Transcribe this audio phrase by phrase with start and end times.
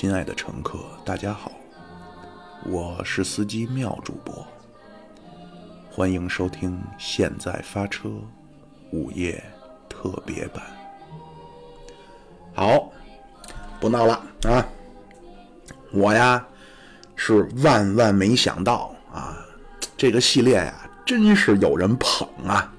[0.00, 1.52] 亲爱的乘客，大家好，
[2.64, 4.46] 我是司机妙主播，
[5.90, 8.08] 欢迎收听《现在发车》
[8.92, 9.44] 午夜
[9.90, 10.64] 特别版。
[12.54, 12.90] 好，
[13.78, 14.66] 不闹了啊！
[15.92, 16.42] 我呀
[17.14, 19.36] 是万万没想到啊，
[19.98, 22.72] 这个系列呀真是有人捧啊！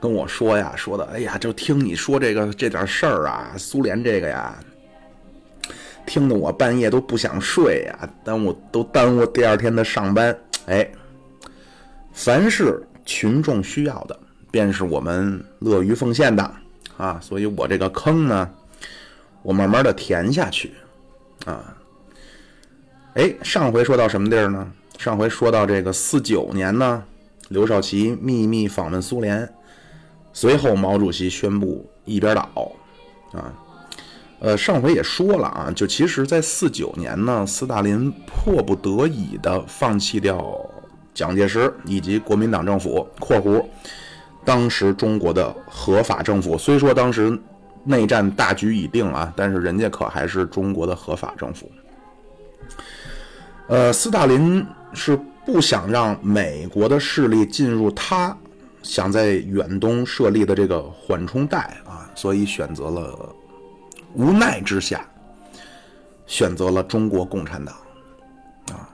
[0.00, 4.56] 跟我说呀，说的，哎呀，就听你说这个这点事儿啊，苏联这个呀，
[6.12, 10.38] 听得我半夜都不想睡呀，耽误都耽误第二天的上班。
[10.66, 10.86] 哎，
[12.12, 16.54] 凡是群众需要的，便是我们乐于奉献的
[16.98, 18.50] 啊，所以我这个坑呢，
[19.40, 20.74] 我慢慢的填下去
[21.46, 21.74] 啊。
[23.14, 24.70] 哎，上回说到什么地儿呢？
[24.98, 27.02] 上回说到这个四九年呢，
[27.48, 29.50] 刘少奇秘密访问苏联。
[30.34, 32.70] 随后，毛主席宣布一边倒，
[33.32, 33.50] 啊，
[34.44, 40.44] 呃，上回也说了啊，就其实，在四九年呢，斯大林迫不得已的放弃掉
[41.14, 43.64] 蒋介石以及国民党政府（括弧
[44.44, 46.58] 当时中国的合法政府）。
[46.58, 47.38] 虽说当时
[47.84, 51.70] 内战大局已定啊，但是人家可还是中国的合法政府。
[53.68, 58.36] 呃，斯大林是不想让美国的势力进入他。
[58.82, 63.32] 想在远东设立的这个缓冲带啊，所以选择了
[64.14, 65.06] 无奈之下
[66.26, 67.74] 选择了中国共产党
[68.70, 68.88] 啊。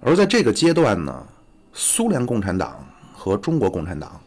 [0.00, 1.26] 而在这个阶段呢，
[1.72, 4.20] 苏联共产党和中国共产党，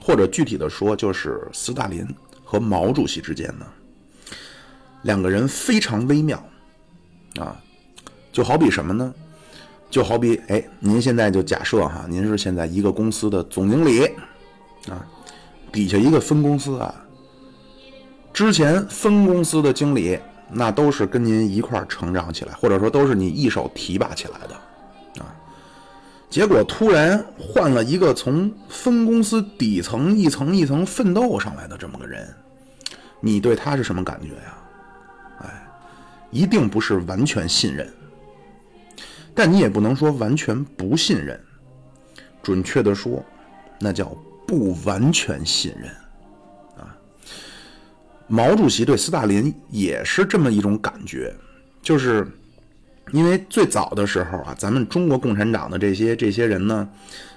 [0.00, 2.06] 或者具体的说，就是斯大林
[2.44, 3.66] 和毛主席之间呢，
[5.02, 6.42] 两个人非常微妙
[7.40, 7.56] 啊，
[8.32, 9.14] 就好比什么呢？
[9.90, 14.04] 就好比，哎，您现在就假设哈，您是现在一个公司的总经理，
[14.88, 15.06] 啊，
[15.70, 17.03] 底下一个分公司啊，
[18.34, 20.18] 之前分公司的经理
[20.50, 25.32] 那都是跟您一块成长起来，或者说都是你一手提拔起来的，啊，
[26.28, 32.28] 结果突然换了一个从分公司底层一层一层奋斗上来的这么个人，
[33.20, 34.58] 你对他是什么感觉呀？
[35.42, 35.66] 哎，
[36.30, 37.88] 一定不是完全信任。
[39.32, 41.40] 但你也不能说完全不信任，
[42.42, 43.24] 准确的说，
[43.78, 44.06] 那叫
[44.46, 45.90] 不完全信任，
[48.26, 51.34] 毛主席对斯大林也是这么一种感觉，
[51.82, 52.26] 就是
[53.12, 56.88] 因为最早的时候啊，咱们中国共产党的这些这些人呢，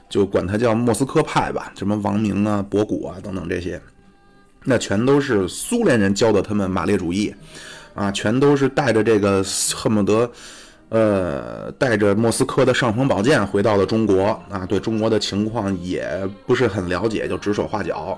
[0.10, 3.82] 就管他叫莫斯科派吧，什么王明啊、博古啊等等这些，
[4.64, 7.34] 那全都是苏联人教的他们马列主义，
[7.94, 9.44] 啊，全都是带着这个
[9.76, 10.30] 恨不得。
[10.90, 16.08] 呃，带着莫斯科的尚方宝剑回到了中国啊，对中国的情况也
[16.46, 18.18] 不是很了解，就指手画脚，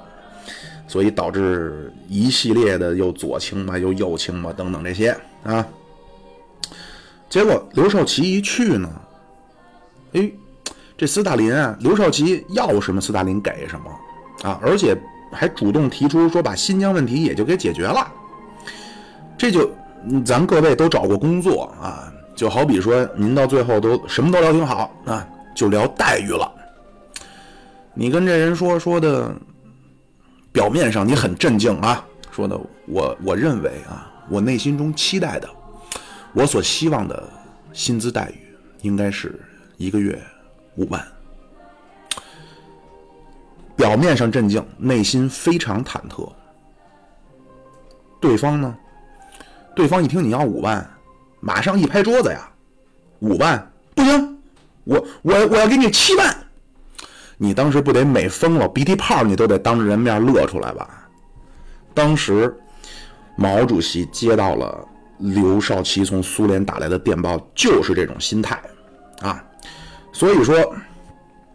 [0.89, 5.65] 所以导致一系列的又左倾嘛，又右倾嘛，等等这些啊。
[7.29, 8.89] 结果刘少奇一去呢，
[10.13, 10.31] 哎，
[10.97, 14.97] 这斯大林啊，刘少奇要什么斯大林给什么啊，而且
[15.31, 18.11] 还主动提出说把新疆问题也就给解决了，
[19.37, 19.69] 这就
[20.25, 22.11] 咱各位都找过工作啊。
[22.35, 26.51] 就好比说，您到最后都什么都聊挺好啊，就聊待遇了。
[27.93, 29.35] 你跟这人说说的，
[30.51, 35.49] 表面上你很镇静啊，说的我我认为啊，我内心中期待的，
[36.33, 37.27] 我所希望的
[37.71, 39.39] 薪资待遇应该是
[39.77, 40.19] 一个月
[40.75, 41.05] 五万。
[43.75, 46.29] 表面上镇静，内心非常忐忑。
[48.19, 48.77] 对方呢？
[49.73, 50.85] 对方一听你要五万。
[51.39, 52.51] 马上一拍桌子呀，
[53.19, 54.37] 五万不行，
[54.83, 56.35] 我我我要给你七万，
[57.41, 61.07] 你当时不得美疯了，鼻涕泡你都得当着人面乐出来吧？
[61.93, 62.53] 当时
[63.37, 64.85] 毛主席接到了
[65.19, 68.61] 刘少奇从苏联打来的电报，就是这种心态
[69.21, 69.41] 啊，
[70.11, 70.55] 所以说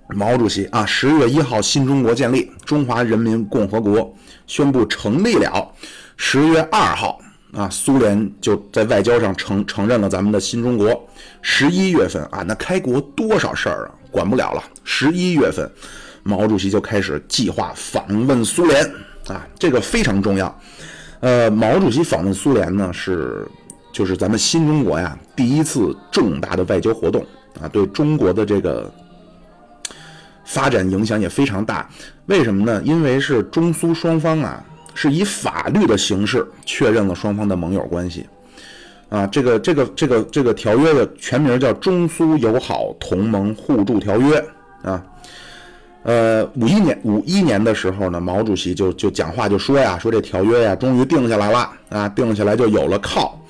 [0.08, 4.10] 毛主席啊，十月一号新中国建立，中华人民共和国
[4.46, 5.70] 宣布成立了，
[6.16, 7.20] 十月二号。
[7.52, 11.08] 啊，苏联就在外交上承承认了咱们的新中国。
[11.40, 14.64] 十一月份啊，那开国多少事儿啊，管不了了。
[14.84, 15.68] 十一月份，
[16.22, 18.84] 毛主席就开始计划访问苏联
[19.26, 20.60] 啊，这个非常重要。
[21.20, 23.44] 呃，毛主席访问苏联呢，是
[23.92, 27.26] 就是咱们新中国呀第一次重大的外交活动
[27.60, 28.92] 啊，对中国的这个
[30.44, 31.88] 发展影响也非常大。
[32.26, 32.80] 为什么呢？
[32.84, 34.64] 因为是中苏双方啊。
[34.96, 38.24] 是以法律的形式确认了双方的盟友关系，
[39.08, 44.40] 啊，这个这个这个这个条约的全名叫《中苏友好同盟互助条约》
[44.84, 45.02] 啊，
[46.02, 53.40] 呃，五一年五一年的时候呢，毛主席就就讲话就说呀，说这条约呀终于定下来了啊，定下来就有了靠，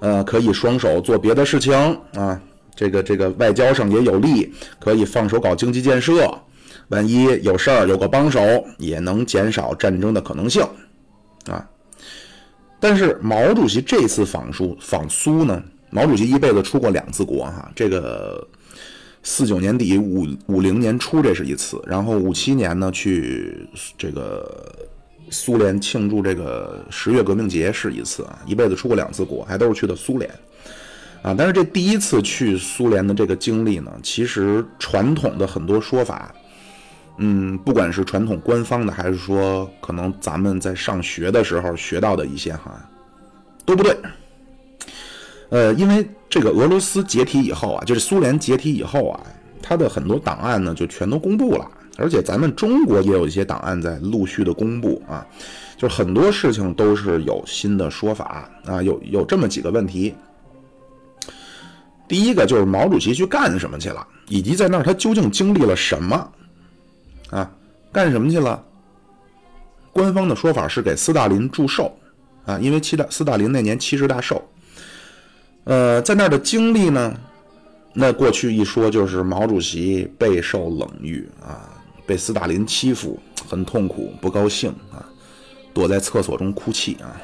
[0.00, 1.74] 呃，可以双手做别的事情
[2.14, 2.38] 啊，
[2.76, 6.30] 这个这个外交上也有利，可以放手搞经济建设，
[6.88, 8.40] 万一有事儿有个帮手，
[8.76, 10.62] 也能减少战争的可能性
[11.46, 11.66] 啊。
[12.78, 18.46] 但是毛主席这次访苏访苏呢，毛主席一辈子出过两次国哈，这个
[19.24, 23.66] 四九年底五五零年初这是一次，然后五七年呢去
[23.98, 24.72] 这个。
[25.30, 30.30] 苏联庆祝这个十月革命节是一次啊，一辈子出过两次国，还都是去的苏联，
[31.22, 36.32] 啊，但是这第一次去苏联的这个经历呢，其实传统的很多说法，
[37.16, 42.78] 嗯，不管是传统官方的，还是说可能咱们在上学的时候学到的一些哈，
[43.64, 43.96] 都不对。
[45.50, 49.20] 呃，因为这个俄罗斯解体以后啊，就是苏联解体以后啊，
[49.62, 51.70] 它的很多档案呢就全都公布了。
[51.96, 55.24] 而且咱们中国也有一些档案在陆续的公布啊，
[55.76, 60.12] 就是很多事情都是有新的说法啊，有有这么几个问题。
[62.08, 66.32] 第一个就是毛主席去干什么去了，以及在那儿他究竟经历了什么
[67.30, 67.48] 啊？
[67.92, 68.60] 干什么去了？
[69.92, 71.96] 官方的说法是给斯大林祝寿
[72.44, 74.42] 啊，因为七大斯大林那年七十大寿。
[75.64, 77.14] 呃，在那儿的经历呢，
[77.92, 81.70] 那过去一说就是毛主席备受冷遇啊。
[82.06, 83.18] 被斯大林欺负，
[83.48, 85.00] 很痛苦，不高兴啊，
[85.72, 87.16] 躲在厕所中哭泣啊。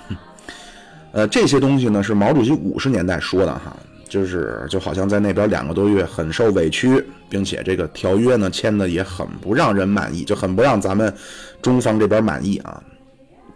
[1.13, 3.77] 呃，这些东西呢是毛主席五十年代说的哈，
[4.09, 11.15] 就是就好像在那边两个多月很受委屈，并且这个条约呢签的也很不让人满意，就很不让咱们
[11.61, 12.83] 中方这边满意啊。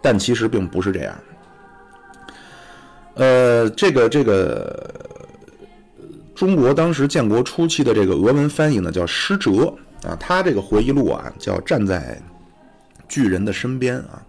[0.03, 1.15] 但其实并不是这样。
[3.15, 4.93] 呃，这个这个
[6.33, 9.73] 中国当时建国初期的这个俄文翻译呢叫施哲。
[10.03, 12.21] 啊，他这个回忆录啊，叫站在
[13.09, 14.21] 巨人的身边啊。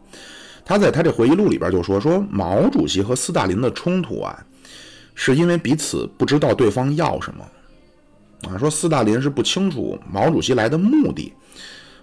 [0.64, 4.42] 他在他这回忆录里边就说，说毛主席和斯大林的冲突啊，
[5.14, 7.44] 是因为彼此不知道对方要什么
[8.48, 8.56] 啊。
[8.56, 11.30] 说斯大林是不清楚毛主席来的目的，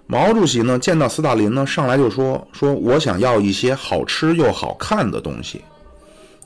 [0.05, 5.63] 毛主席呢见到斯大林呢，上来就说，说我想要一些好吃又好看的东西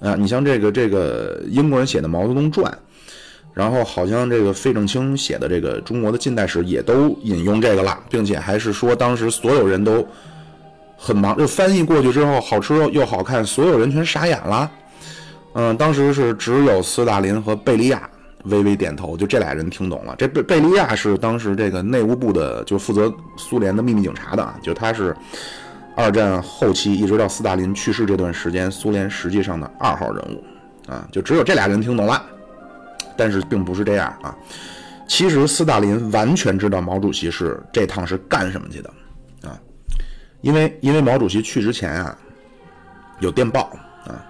[0.02, 0.16] 啊。
[0.16, 2.72] 你像这个这个英国人写的《毛泽东传》。
[3.54, 10.08] 然后好像这个费正清写的这个中国的近代史也都引用这个了，并且还是说当时所有人都
[10.96, 14.72] 很忙，就翻译过去之后好吃又好看，所有人全傻眼了。
[15.54, 18.08] 嗯，当时是只有斯大林和贝利亚
[18.44, 20.14] 微微点头，就这俩人听懂了。
[20.20, 25.18] 这贝贝利亚是当时这个内务部的，就负责苏联的秘密警察的啊，就他是
[25.98, 30.44] 二战后期一直到斯大林去世这段时间，苏联实际上的二号人物
[30.92, 32.24] 啊，就只有这俩人听懂了。
[33.18, 34.38] 但是并不是这样啊，
[35.08, 38.90] 其实斯大林完全知道毛主席是这趟是干什么去的
[39.42, 39.60] 啊，
[40.42, 42.16] 因为因为毛主席去之前啊，
[43.20, 44.22] 有电报啊，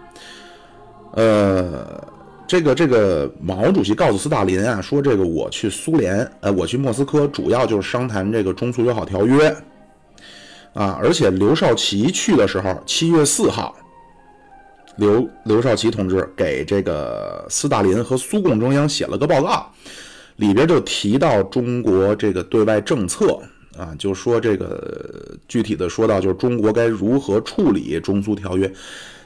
[1.15, 2.07] 呃，
[2.47, 9.53] 这个这个毛主席告诉斯大林啊，说这个我去苏联，呃，我去莫斯科主要就是商谈这个中苏友好条约
[10.77, 13.75] 啊，而且刘少奇去的时候，七月四号。
[14.97, 19.71] 刘刘少奇同志给这个斯大林和苏共中央写了个报告，
[20.37, 23.39] 里边就提到中国这个对外政策
[23.77, 28.71] 啊，就说这个具体的说到就是中国该如何处理中苏条约，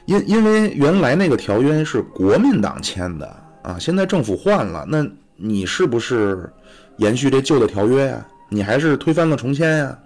[0.06, 3.26] 因因为原来那个条约是国民党签的
[3.62, 5.06] 啊，现在政府换了，那
[5.36, 6.50] 你是不是
[6.98, 8.26] 延续这旧的条约呀？
[8.50, 9.98] 你还是推翻了重签呀？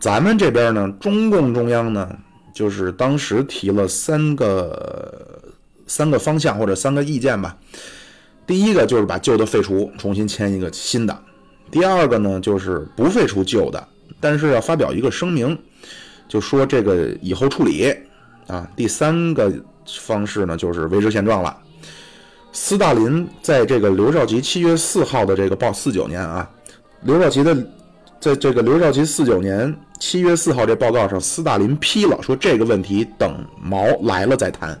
[0.00, 2.16] 咱们这边呢，中共中央呢？
[2.52, 5.40] 就是当时提了三个
[5.86, 7.56] 三个方向或者三个意见吧。
[8.46, 11.14] 第一个就是把旧的废除，重新签一个新的；
[11.70, 13.88] 第二个呢就是不废除旧的，
[14.18, 15.56] 但是要发表一个声明，
[16.28, 17.94] 就说这个以后处理
[18.48, 18.68] 啊。
[18.74, 19.52] 第三个
[19.86, 21.56] 方式呢就是维持现状了。
[22.52, 26.50] 斯大林在这个刘少奇七月四号的这个报四九年啊，
[27.02, 27.54] 刘少奇的
[28.20, 29.74] 在这个刘少奇四九年。
[29.98, 34.80] 七月四号这报告上，斯大林批了，说这个问题等毛来了再谈。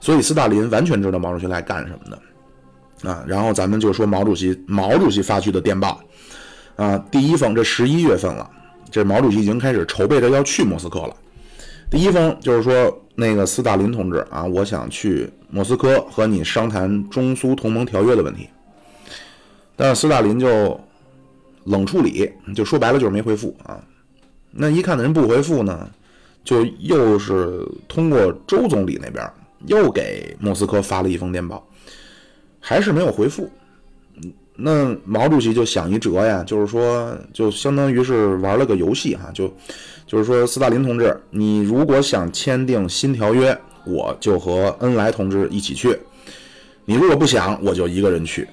[0.00, 3.22] 所以斯大林完全知道毛主席来干什么的啊。
[3.28, 6.00] 然后咱们就说毛主席，毛主席发去的电报
[6.76, 8.50] 啊，第一封这十一月份了，
[8.90, 11.14] 这毛主席已经开始筹备着要去莫斯科了。
[11.90, 18.48] 第一封就是说，那个斯大林同志啊，我想去莫斯科和你商谈中苏同盟条约的问题。
[19.76, 20.80] 但斯大林就
[21.66, 23.80] 冷处理，就说白了就是没回复啊。
[24.50, 25.88] 那一看人不回复呢，
[26.42, 29.30] 就又是通过周总理那边
[29.66, 31.66] 又给莫斯科发了一封电报，
[32.58, 33.50] 还是没有回复。
[34.58, 39.54] 那毛主席就想一辙呀，就是说，就相当于是玩了个游戏哈，就
[40.06, 43.54] 就是说，斯大林同志，你如果想签订新条约，
[43.84, 45.90] 我就和恩来同志一起去；
[46.86, 48.48] 你如果不想，我就一个人去。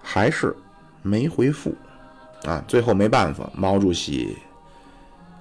[0.00, 0.54] 还是
[1.04, 1.72] 没回复
[2.44, 2.64] 啊！
[2.66, 4.34] 最后没办法，毛主席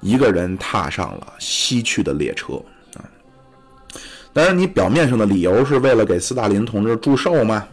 [0.01, 2.61] 一个人踏上了西去的列车
[2.95, 3.01] 啊。
[4.33, 7.65] 当然，你表面上的理由是为了给斯大林同志祝寿嘛，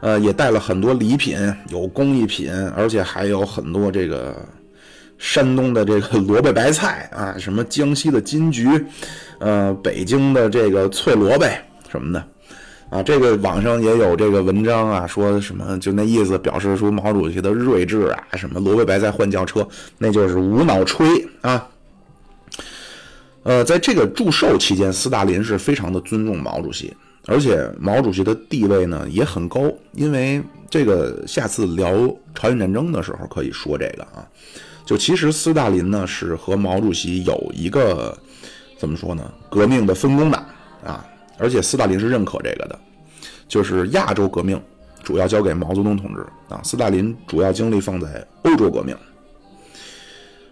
[0.00, 1.36] 呃，也带了很多礼品，
[1.70, 4.36] 有工艺品，而且还有很多这个
[5.18, 8.80] 山东的这个 萝卜白菜啊，什么江西的金桔，
[9.40, 11.44] 呃，北京的这个脆萝卜
[11.90, 12.24] 什么的。
[12.90, 19.66] 啊，这个网上也有这个文章啊，说什么就那意思，表示出毛主席的睿智啊，什么萝卜白在换轿车，
[19.98, 21.06] 那就是无脑吹
[21.42, 21.68] 啊。
[23.42, 26.94] 呃，在这个祝寿期间，斯大林是非常的尊重毛主席，
[27.26, 31.92] 而且毛主席的地位呢也很高，因为这个下次聊
[32.34, 34.26] 朝鲜战争的时候可以说这个啊。
[34.86, 38.16] 就其实斯大林呢是和毛主席有一个
[38.78, 40.38] 怎么说呢，革命的分工的
[40.82, 41.04] 啊。
[41.38, 42.78] 而且斯大林是认可这个的，
[43.46, 44.60] 就是亚洲革命
[45.02, 48.96] 主要交给毛泽东同志啊，斯大林主要精力放在欧洲革命。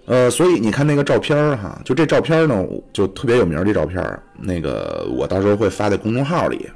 [0.07, 6.71] 呃，所以你看那个照片儿哈，就这照片儿呢，就特别有名这照片儿那个我到时候会发在公众号里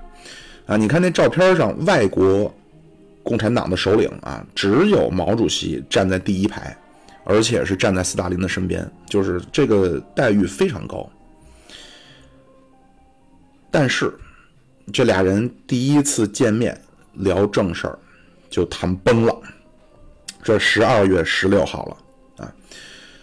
[0.67, 0.77] 啊。
[0.77, 2.53] 你看那照片上，外国
[3.23, 6.77] 共产党的首领啊，只有毛主席站在第一排，
[7.23, 11.09] 而且是站在斯大林的身边，就是这个待遇非常高。
[13.71, 14.13] 但是，
[14.93, 16.79] 这俩人第一次见面
[17.15, 17.99] 聊正事儿，
[18.49, 19.35] 就谈崩了。
[20.43, 22.53] 这十二月十六号了啊，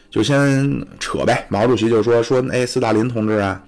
[0.10, 1.46] 就先扯呗。
[1.50, 3.62] 毛主席就说说，哎，斯大林同志啊，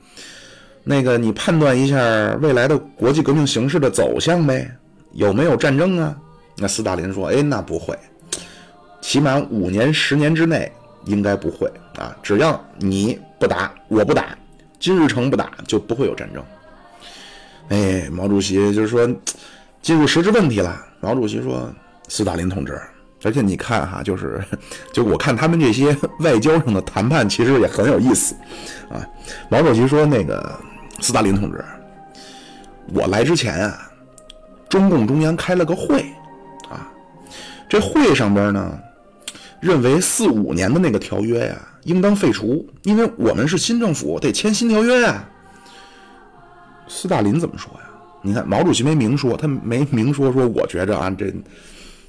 [0.83, 1.97] 那个你判断一下
[2.41, 4.71] 未来的国际革命形势的走向呗，
[5.13, 6.15] 有没有战争啊？
[6.57, 7.97] 那斯大林说，哎，那不会，
[9.01, 10.71] 起码五年、十年之内
[11.05, 11.67] 应该不会
[11.97, 12.15] 啊。
[12.21, 14.37] 只要你不打，我不打，
[14.79, 16.43] 金日成不打，就不会有战争。
[17.69, 19.07] 哎，毛主席就是说，
[19.81, 20.85] 进入实质问题了。
[20.99, 21.71] 毛主席说
[22.09, 22.81] ：“斯大林同志，
[23.23, 24.43] 而且你看哈，就是，
[24.91, 28.35] 就我看他们这些外交上的谈判，其实也很有意思
[28.89, 29.05] 啊。”
[29.49, 30.59] 毛主席说：“那个
[30.99, 31.63] 斯大林同志，
[32.91, 33.91] 我来之前啊，
[34.67, 36.11] 中共中央开了个会
[36.69, 36.91] 啊，
[37.69, 38.79] 这会上边呢，
[39.59, 45.23] 认为四五年的那个条约呀，应当废除，因为我们是新政府，得签新条约呀。”
[46.89, 47.79] 斯大林怎么说呀？
[48.21, 51.33] 你看，毛主席没明说，他没明说说，我觉着啊，这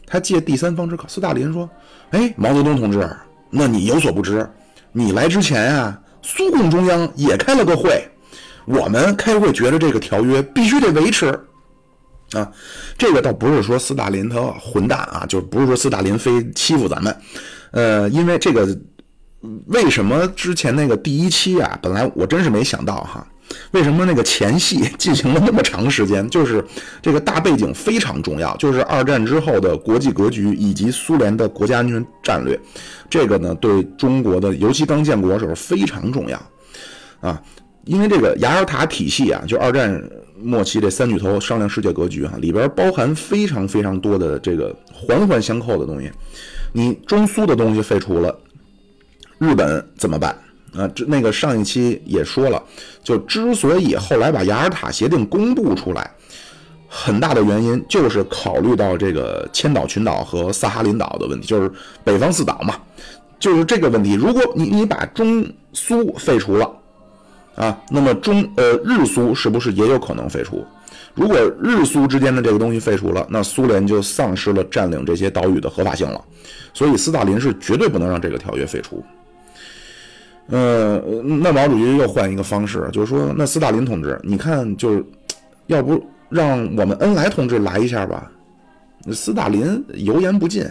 [0.05, 1.05] 他借第三方之口。
[1.07, 1.71] 斯大林说
[2.11, 3.09] ：“哎，毛泽东同志，
[3.49, 4.45] 那你有所不知，
[4.91, 8.03] 你来之前啊，苏共中央也开了个会，
[8.65, 11.29] 我们开会觉得这个条约必须得维持
[12.33, 12.51] 啊。
[12.99, 17.17] 这个倒不是说斯大林他混蛋啊，就不是说斯大林非欺负咱们，
[17.71, 18.67] 呃，因为这个
[19.67, 23.25] 为什么之前那个第一期啊，本来我真是没想到哈。”
[23.73, 26.29] 为什么那个前戏 进行了那么长时间？
[26.31, 26.65] 就是
[27.03, 32.59] 这个大背景非常重要，就是二战之后的国际格局以及苏联的国家安全战略，
[33.09, 36.43] 这个呢对中国的，尤其刚建国时候非常重要
[37.21, 37.43] 啊。
[37.85, 40.03] 因为这个雅尔塔体系啊，就二战
[40.39, 46.11] 末期这三巨头商量世界格局哈，里边包含非常非常多的这个环环相扣的东西。
[46.73, 48.39] 你中苏的东西废除了，
[49.39, 50.37] 日本怎么办？
[50.77, 52.63] 啊，这那个上一期也说了，
[53.03, 56.11] 就之所以后来把雅尔塔协定公布出来，
[56.89, 61.71] 很大的原因就是考虑到这个千岛群岛和萨哈林岛的问题，就是
[62.05, 62.77] 北方四岛嘛，
[63.39, 64.15] 就是这个问题。
[64.15, 66.71] 如果你你把中苏废除了，
[67.57, 70.65] 啊，那么中呃日苏是不是也有可能废除？
[71.15, 76.25] 如果日苏之间的这个东西废除了，那苏联就丧失了占领这些岛屿的合法性了。
[76.73, 79.05] 所以斯大林是绝对不能让这个条约废除。
[80.51, 85.05] 呃，那毛主席又换一个方式，就是说，那斯大林同志，你看，就是
[85.69, 88.31] 要不让我们恩来同志来一下吧？
[89.13, 90.65] 斯大林油盐不进，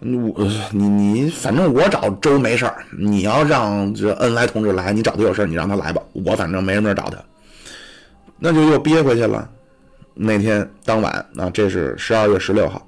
[0.00, 7.18] 我你你，反正我找周没事儿，你要让这恩来同志来，你找他有事儿，你让他来吧，我反正没什么事找他，
[8.38, 9.48] 那就又憋回去了。
[10.14, 12.87] 那天当晚，啊，这是十二月十六号。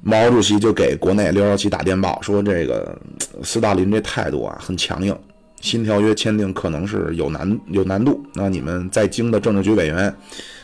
[0.00, 2.96] 毛主席就给国内六幺七打电报说：“这个
[3.42, 5.14] 斯大林这态度啊很强硬，
[5.60, 8.24] 新条约签订可能是有难有难度。
[8.32, 10.14] 那你们在京的政治局委员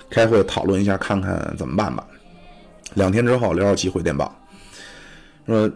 [0.08, 2.06] 开会讨论一下，看看怎么办吧。”
[2.94, 4.34] 两天之后，六幺七回电报
[5.46, 5.70] 说：“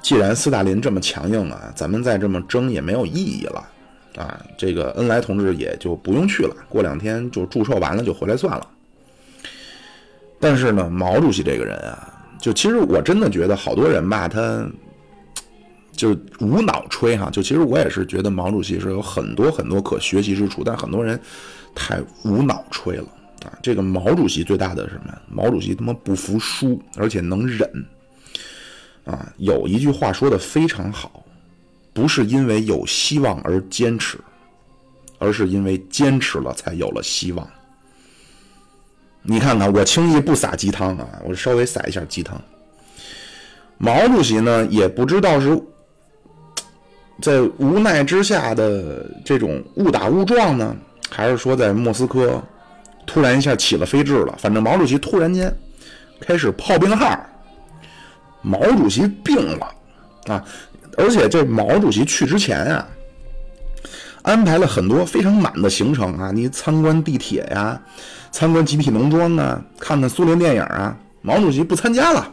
[0.00, 3.68] 既然斯大林这么强硬啊，咱们再这么争也没有意义了
[4.16, 4.40] 啊。
[4.56, 8.66] 这个恩来同志也就不用去了，过两天就祝寿完了就回来算了。”
[10.38, 12.08] 但是呢，毛主席这个人啊。
[12.42, 14.68] 就其实我真的觉得好多人吧，他
[15.92, 17.30] 就无脑吹哈。
[17.30, 21.18] 就其实我也是觉得毛主席是有很多很多可学习之处，但很多人
[21.72, 23.06] 太无脑吹了
[23.44, 25.16] 啊，这个毛主席最大的什么？
[25.30, 27.70] 毛主席他妈不服输，而且能忍。
[29.04, 31.24] 啊，有一句话说的非常好，
[31.92, 34.18] 不是因为有希望而坚持，
[35.18, 37.48] 而是因为坚持了才有了希望。
[39.22, 42.40] 你看看，我轻易不撒鸡汤啊，我稍微撒一下鸡汤。
[43.78, 45.60] 毛主席呢，也不知道是
[47.20, 50.76] 在无奈之下的这种误打误撞呢，
[51.10, 52.42] 还是说在莫斯科
[53.06, 54.34] 突然一下起了飞智了。
[54.38, 55.52] 反正毛主席突然间
[56.20, 57.18] 开始炮兵号。
[58.44, 59.72] 毛主席病了
[60.26, 60.44] 啊！
[60.96, 62.88] 而且这毛主席去之前啊，
[64.22, 67.80] 安排了很多非常满的行程啊，你参观地铁呀，
[68.30, 70.96] 参观集体农庄啊，看看苏联电影啊。
[71.24, 72.28] 毛主席不参加了，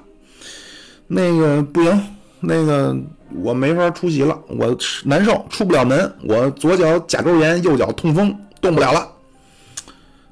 [1.06, 2.04] 那个不行，
[2.40, 2.98] 那个
[3.36, 9.08] 我没法出席了，我难受，出不了门，我左脚甲沟炎，右脚痛风，动不了了。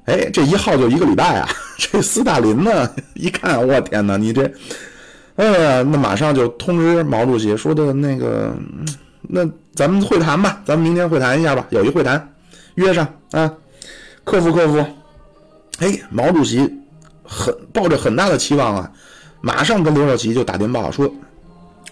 [0.06, 1.48] 哎，这一耗就一个礼拜啊！
[1.78, 4.50] 这斯大林呢， 一看，我天哪，你这。
[5.36, 8.56] 哎呀，那马上就通知毛主席说的那个，
[9.30, 12.34] 那咱们会谈吧，咱们明天会谈一下吧，有一会谈，
[12.76, 13.52] 约上啊，
[14.24, 14.84] 克服克服。
[15.80, 16.68] 哎，毛主席
[17.22, 18.92] 很抱着很大的期望啊，
[19.42, 21.08] 马上跟刘少奇就打电报说，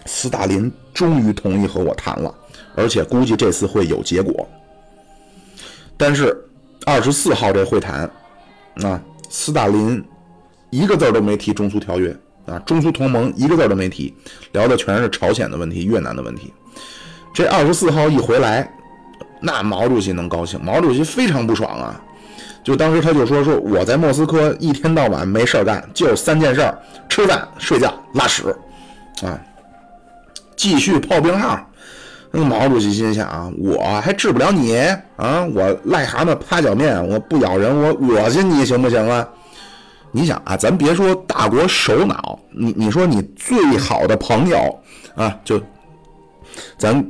[0.05, 2.33] 斯大林终于同意和我谈了，
[2.75, 4.49] 而且估计这次会有结果。
[5.95, 6.35] 但是
[6.85, 8.09] 二十四号这会谈，
[8.83, 10.03] 啊，斯大林
[10.71, 12.13] 一个字都没提中苏条约。
[12.47, 14.15] 啊，中苏同盟一个字都没提，
[14.53, 16.53] 聊的全是朝鲜的问题、越南的问题。
[17.33, 18.69] 这二十四号一回来，
[19.39, 20.59] 那毛主席能高兴？
[20.63, 22.01] 毛主席非常不爽啊！
[22.63, 26.69] 就当时他就说：“说我在莫斯科一天到晚没事干，就三件事：
[27.07, 28.43] 吃饭、睡觉、拉屎。”
[29.23, 29.39] 啊，
[30.55, 31.59] 继续炮兵号。
[32.29, 34.77] 那毛主席心想：我还治不了你
[35.15, 35.47] 啊！
[35.55, 39.25] 我癞蛤蟆趴脚面，我不咬人，我恶心你行不行啊？
[40.11, 44.79] 你想啊，咱别说大国首脑，你你说你最好的朋友
[45.15, 45.61] 啊，就
[46.77, 47.01] 咱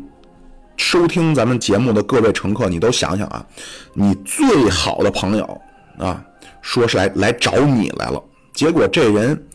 [0.78, 3.46] 收听咱们节目的各位乘客，你都想想啊，
[3.94, 5.62] 你最好的朋友
[5.98, 6.24] 啊，
[6.62, 9.48] 说是来来找你来了，结果这人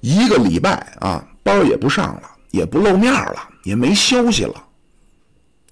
[0.00, 4.54] 一个礼拜啊，班也不上了，也不露面了，也没消息了，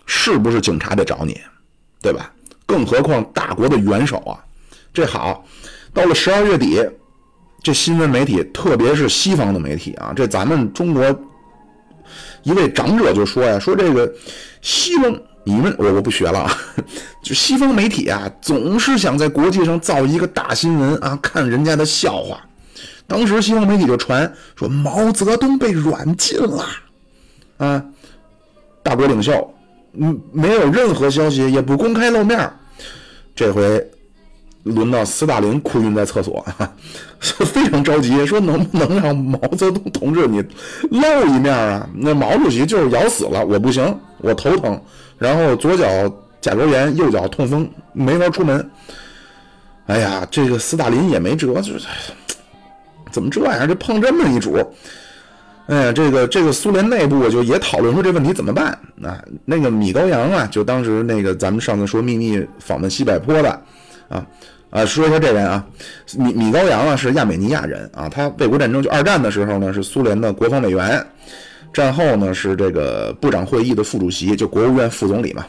[0.06, 1.40] 是不是警察得找你，
[2.00, 2.32] 对吧？
[2.66, 4.38] 更何况大国的元首啊，
[4.92, 5.44] 这好，
[5.92, 6.80] 到了十二月底。
[7.64, 11.16] 这新闻媒体，特别是西方的媒体啊，这咱们中国
[12.42, 14.12] 一位长者就说呀，说这个
[14.62, 16.58] 西方，你们我我不学了啊，
[17.22, 22.40] 就西方媒体啊，总是想在国际上造一个大新闻啊，看人家的笑话。
[23.06, 26.64] 当时西方媒体就传说毛泽东被软禁了
[27.58, 27.84] 啊，
[28.82, 29.54] 大国领袖，
[29.94, 32.50] 嗯，没有任何消息，也不公开露面。
[33.34, 33.86] 这回。
[34.64, 36.44] 轮到斯大林哭晕在厕所，
[37.20, 40.40] 非常着急，说能不能让毛泽东同志你
[40.90, 41.88] 露一面啊？
[41.94, 44.80] 那毛主席就是咬死了，我不行，我头疼，
[45.18, 45.86] 然后左脚
[46.40, 48.70] 甲沟炎，右脚痛风，没法出门。
[49.86, 51.80] 哎呀，这个斯大林也没辙，就是
[53.10, 54.56] 怎么这样，就碰这么一主。
[55.66, 58.66] 哎呀，这个这个苏联内部就也讨论说这问题怎么办
[59.02, 59.20] 啊？
[59.44, 63.60] 那个米高扬啊，就当时那个咱们上次说秘密访问西柏坡的
[64.08, 64.26] 啊。
[64.70, 65.62] 啊，说一下这人啊，
[66.16, 71.06] 米米高扬啊是亚美尼亚人啊，他卫国战争就二战的时候呢是苏联的国防委员，
[71.74, 75.44] 战后呢是这个部长会议的副主席，就国务院副总理嘛。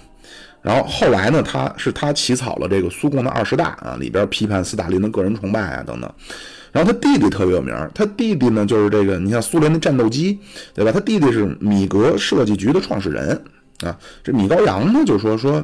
[0.62, 6.12] 然后后来呢，他是他起草了这个苏共的二十大啊，里边批判斯大林的个人崇拜啊等等。
[6.74, 10.38] 然后他弟弟特别有名，他弟弟呢就是这个，你像苏联的战斗机，
[10.74, 10.92] 对吧？
[10.92, 13.42] 他弟弟是米格设计局的创始人
[13.86, 13.98] 啊。
[14.22, 15.64] 这米高扬呢就说说。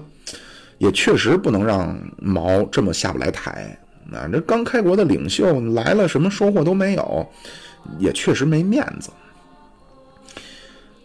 [0.79, 3.77] 也确实不能让毛这么下不来台，
[4.11, 7.29] 啊，这刚开国的领袖来了，什么收获都没有，
[7.99, 9.09] 也确实没面子。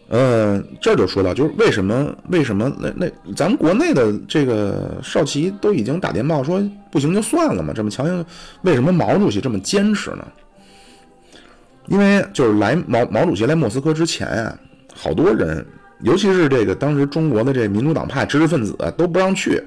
[0.07, 8.25] 呃，这就说到，就是为什么为什么那那咱们国内的这个少奇都已经打电报说不行就算了嘛，这么强硬，
[8.61, 10.25] 为什么毛主席这么坚持呢？
[11.87, 14.57] 因为就是来毛毛主席来莫斯科之前啊，
[14.95, 15.65] 好多人。
[16.01, 19.63] 尤其是这个当时中国的这民主党派知识分子都不让去，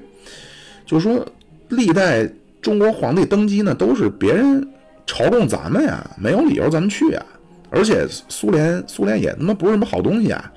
[0.85, 1.25] 就说
[1.69, 2.29] 历代
[2.61, 4.65] 中国皇帝登基呢都是别人
[5.07, 7.25] 朝贡咱们呀，没有理由咱们去啊。
[7.71, 10.51] 而且苏联苏联也他妈不是什么好东西啊，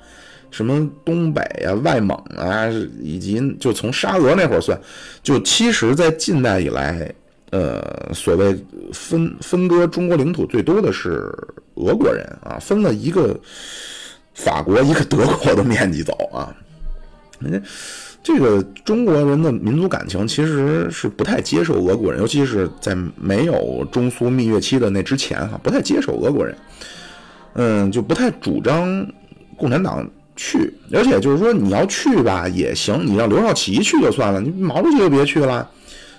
[0.51, 2.67] 什么东北啊、外蒙啊，
[3.01, 4.79] 以及就从沙俄那会儿算，
[5.23, 7.11] 就其实，在近代以来，
[7.49, 8.55] 呃，所谓
[8.93, 11.31] 分分割中国领土最多的是
[11.75, 13.39] 俄国人啊，分了一个。
[14.33, 16.55] 法国一个德国的面积走啊，
[17.39, 17.61] 人家
[18.23, 26.55] 这个中国人的民族感情其实是不太接受俄国人，尤其是在没有中苏蜜月期的那之前哈，不太接受俄国人，
[27.55, 29.05] 嗯，就不太主张
[29.57, 35.69] 共产党去，而且就是说你要去吧也行，你让刘少奇去就算了，你毛主席就别去了。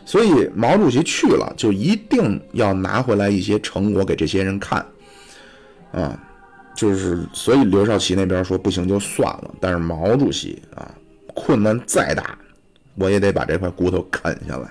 [0.07, 4.85] 所以毛主席去了，就一定要拿回来一些成果给这些人看，
[5.93, 6.23] 啊，
[6.75, 10.91] 就是所以刘少奇那边说不行就算了，但是毛主席啊。
[11.37, 12.39] 困难再大，
[12.95, 14.71] 我也得把这块骨头啃下来。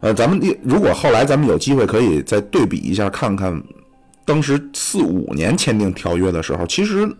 [0.00, 3.58] 呃，咱们如果后来咱们有机会可以再对比一下，看看
[4.26, 7.10] 当时四五年签订条约的时候，其实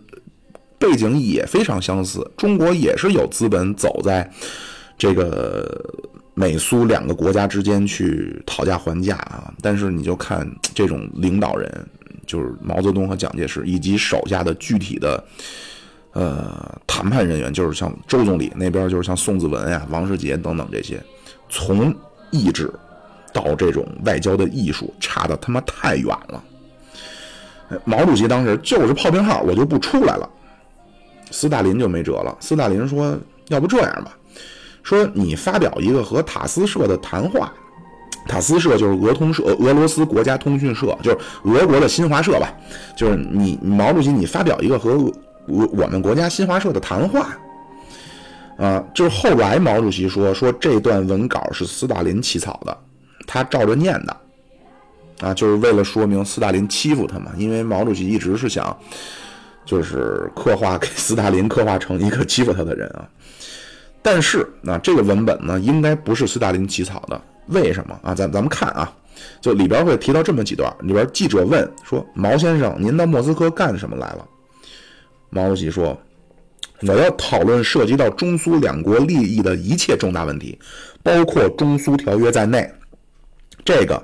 [0.77, 2.29] 背景也非常相似。
[2.37, 4.31] 中国也是有资本走在
[4.95, 5.83] 这个
[6.35, 9.51] 美苏两个国家之间去讨价还价啊。
[9.63, 11.87] 但是你就看这种领导人，
[12.27, 15.23] 就是毛泽东和蒋介石以及手下的具体的。
[16.13, 20.99] 呃，谈判人员就是像周总理那边，就是像宋子文呀、王世杰等等这些，
[21.47, 21.93] 从
[22.31, 22.73] 意志
[23.31, 26.43] 到这种外交的艺术，差的他妈太远了。
[27.83, 30.27] 毛主席当时就是炮兵号，我就不出来了。
[31.29, 32.35] 斯大林就没辙了。
[32.39, 33.15] 斯大林说
[33.49, 34.17] ：“要不这样吧，
[34.81, 37.53] 说你发表一个和塔斯社的谈话，
[38.27, 42.53] 塔斯社就是俄通社，俄罗斯国家通讯社，就是俄国的新华社吧。
[42.95, 45.11] 就是你毛主席，你发表一个和。”
[45.49, 47.29] 我我们国家新华社的谈话，
[48.57, 52.77] 啊，就是后来毛主席说说这段文稿是斯大林起草的，
[53.25, 54.17] 他照着念的，
[55.21, 58.77] 啊，就是为了说明斯大林欺负他嘛，因为毛主席一直是想，
[59.63, 63.07] 就是刻画给斯大林刻画成一个欺负他的人啊，
[64.01, 68.13] 但是那这个文本呢，应该不是斯大林起草的，为什么啊？
[68.13, 68.91] 咱咱们看啊，
[69.41, 74.25] 就里边会提到这么几段，里边记者问说，毛先生，您到莫斯科干什么来了？
[75.29, 75.97] 毛主席说
[76.87, 80.57] ：“我要讨论涉及到中苏两国利益的一切重大问题，
[81.03, 82.71] 包括中苏条约在内。
[83.65, 84.01] 这个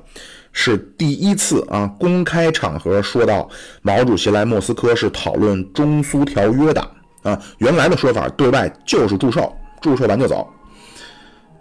[0.52, 3.50] 是第一次啊，公开场合说到
[3.82, 6.82] 毛主席来莫斯科是讨论中苏条约的
[7.22, 7.42] 啊。
[7.60, 10.50] 原来的说法，对外就是祝寿，祝寿完就走。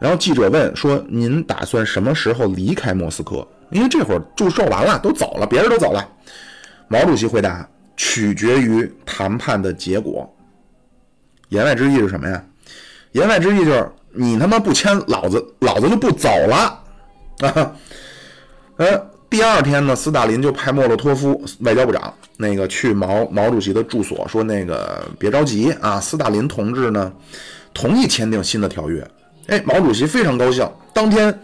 [0.02, 6.06] 然后记者问说：‘您打算什么时候离开莫斯科？’因为这会儿祝寿完了，都走了，别人都走了。
[6.88, 10.28] 毛主席回答。”取决于谈判的结果。
[11.50, 12.42] 言外之意是什么呀？
[13.12, 16.82] 言外之意就是你他妈不签，老子老子就不走了
[17.46, 17.72] 啊！
[18.78, 27.12] 呃，第二天呢，斯大林就派莫洛托夫外交部长那个去毛毛主席的住所，说那个别着急啊，斯大林同志呢
[27.74, 29.06] 同意签订新的条约。
[29.52, 31.38] 哎，毛主席非常高兴，当天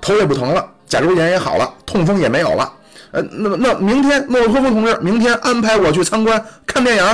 [0.00, 2.72] 头也不疼了，甲状腺也好了，痛风也没有了。
[3.10, 7.04] 呃，那那明天莫洛托夫同志明天安排我去参观看电影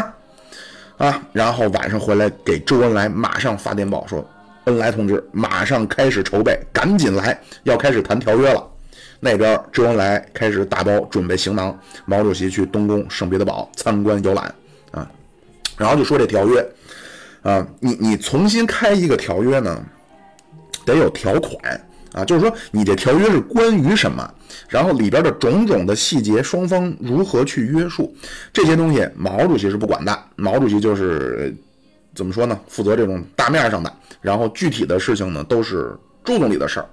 [0.98, 4.24] 啊，然后晚上回来给周恩来马上发电报说，
[4.66, 8.64] 恩来同志马上开始筹备，赶紧来，要开始谈条约了。
[9.18, 14.54] 那边周恩来开始打包准备行囊，毛主席去东宫圣彼得堡参观游览
[14.92, 15.10] 啊，
[15.76, 16.64] 然后就说这条约
[17.42, 19.82] 啊，你你重新开一个条约呢，
[20.86, 21.60] 得有条款。
[22.12, 24.34] 啊，就是说你这条约是关于什么，
[24.70, 28.10] 然后里边的种种的细节，双方如何去约束
[28.54, 30.18] 这些东西，毛主席是不管的。
[30.34, 31.54] 毛主席就是
[32.14, 32.58] 怎么说呢？
[32.68, 35.94] 负责这种大面上的，然后具体的事情呢，都是
[36.24, 36.86] 周总理的事儿。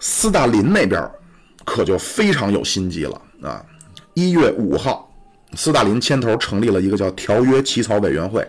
[0.00, 1.02] 斯大林那边
[1.64, 3.64] 可就非常有心机了啊！
[4.12, 5.10] 一月五号，
[5.54, 8.46] 斯大林牵头成立了一个叫条约起草委员会，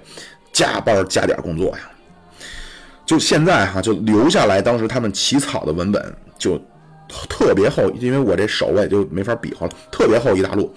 [0.52, 1.90] 加班加点工作呀。
[3.06, 6.60] 就现在哈，就留下来当时他们起草的文本就
[7.30, 10.68] 特别厚，因为我这手我也就没法比划了，特别厚一大摞，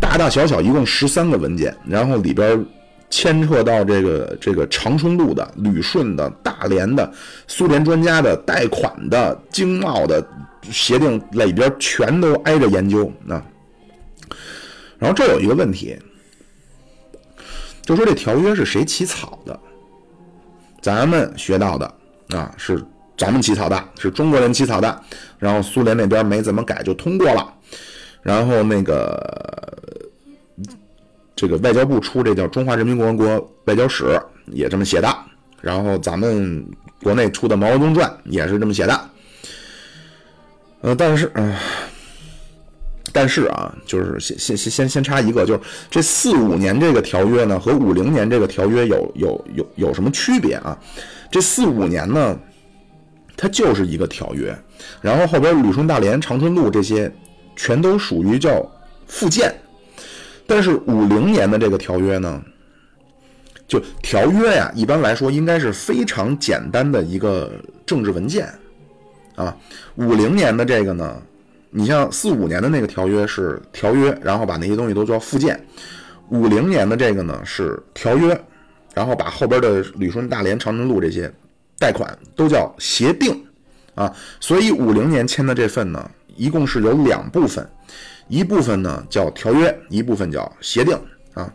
[0.00, 2.66] 大大小小一共十三个文件，然后里边
[3.08, 7.08] 牵扯到这个这个长春路的、旅顺的、大连的、
[7.46, 10.26] 苏联专家的、贷款的、经贸的
[10.70, 13.40] 协定里边全都挨着研究啊。
[14.98, 15.96] 然后这有一个问题，
[17.82, 19.58] 就说这条约是谁起草的？
[20.82, 21.86] 咱们学到的
[22.30, 22.84] 啊，是
[23.16, 25.00] 咱们起草的，是中国人起草的，
[25.38, 27.54] 然后苏联那边没怎么改就通过了，
[28.20, 29.78] 然后那个
[31.36, 34.04] 这个外交部出这叫《中华人民共和国外交史》
[34.46, 35.08] 也这么写的，
[35.60, 36.66] 然后咱们
[37.02, 39.00] 国内出的《毛泽东传》也是这么写的，
[40.80, 41.54] 呃，但是嗯。
[43.12, 50.78] 但是啊，就是先先先先先插一个，就是这四五年这个条约呢，和五零年这个条约有有有有什么区别啊？
[51.30, 52.38] 这四五年呢，
[53.36, 54.56] 它就是一个条约，
[55.00, 57.12] 然后后边旅顺大连、长春路这些
[57.54, 58.66] 全都属于叫
[59.06, 59.54] 附件。
[60.46, 62.42] 但是五零年的这个条约呢，
[63.68, 67.52] 就条约呀，一般来说应该是非常简单的一个
[67.86, 68.52] 政治文件
[69.34, 69.56] 啊。
[69.96, 71.22] 五零年的这个呢，
[71.74, 75.56] 你像四五年的那个条约是条约，然后把那些东西都叫附件；
[76.28, 78.38] 五零年的这个呢是条约，
[78.92, 81.32] 然后把后边的旅顺、大连、长春路这些
[81.78, 83.42] 贷款都叫协定
[83.94, 84.14] 啊。
[84.38, 87.66] 所以五零年签的这份呢，一共是有两部分，
[88.28, 90.94] 一部分呢叫条约，一部分叫协定
[91.32, 91.50] 啊。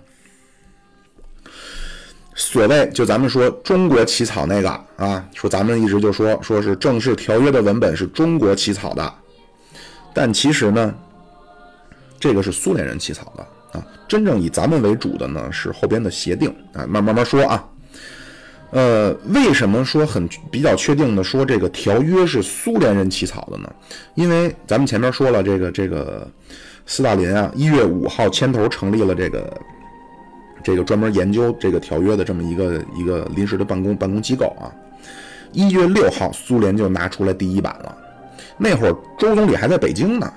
[2.34, 9.14] 所谓就咱们说中国起草那个啊，说咱们一直就说说是正式条约的文本是中国起草的，
[10.18, 10.92] 但其实呢，
[12.20, 13.86] 这个是苏联人起草的啊。
[14.08, 17.64] 真正以咱们为主的呢是后边的协定啊，慢慢慢说啊。
[18.72, 23.72] 呃，为什么说很比较确定的说这个条约是苏联人起草的呢？
[24.16, 26.28] 因为咱们前面说了，这个这个
[26.88, 29.56] 斯大林啊，一月五号牵头成立了这个。
[30.64, 34.68] 这个专门研究这个条约的这么一个一个临时的办公办公机构啊，
[35.54, 37.98] 一月六号，苏联就拿出来第一版了。
[38.58, 40.34] 那会儿周总理还在北京呢，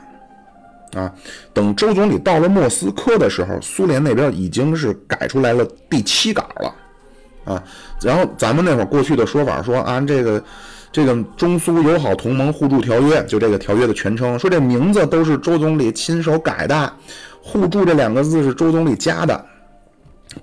[0.95, 1.13] 啊，
[1.53, 7.63] 等周总理到了莫斯科的时候，苏联那边已经是改出来了第七稿了，啊，
[8.03, 10.45] 然后咱们那会儿过去的说法说啊，这个
[10.93, 16.93] 这个中苏友好同盟互助条约，就这个条约的全称，说这名字都是周总理亲手改的，
[17.43, 19.47] 互助这两个字是周总理加的。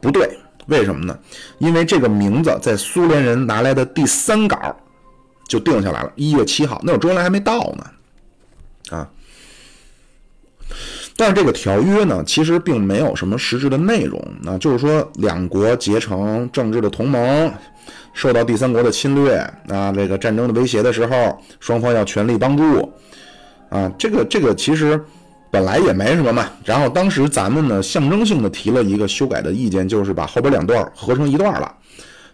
[0.01, 1.17] 不对，为什么呢？
[1.59, 4.75] 因为这个名字在苏联人拿来的第三稿
[5.47, 9.09] 就定下来了，一月七号，那会儿周恩来还没到呢，啊。
[11.15, 17.51] 但是这个条约呢，其实并没有什么实质的内容，那就是说两国结成政治的同盟，
[18.13, 19.37] 受到第三国的侵略
[19.69, 22.93] 啊，这个战争的威胁的时候，双方要全力帮助，
[23.69, 25.03] 啊，这个这个其实。
[25.49, 31.73] 本来也没什么嘛，然后当时咱们呢象征性的提了一个修改的意见，就是把后边两段合成一段了。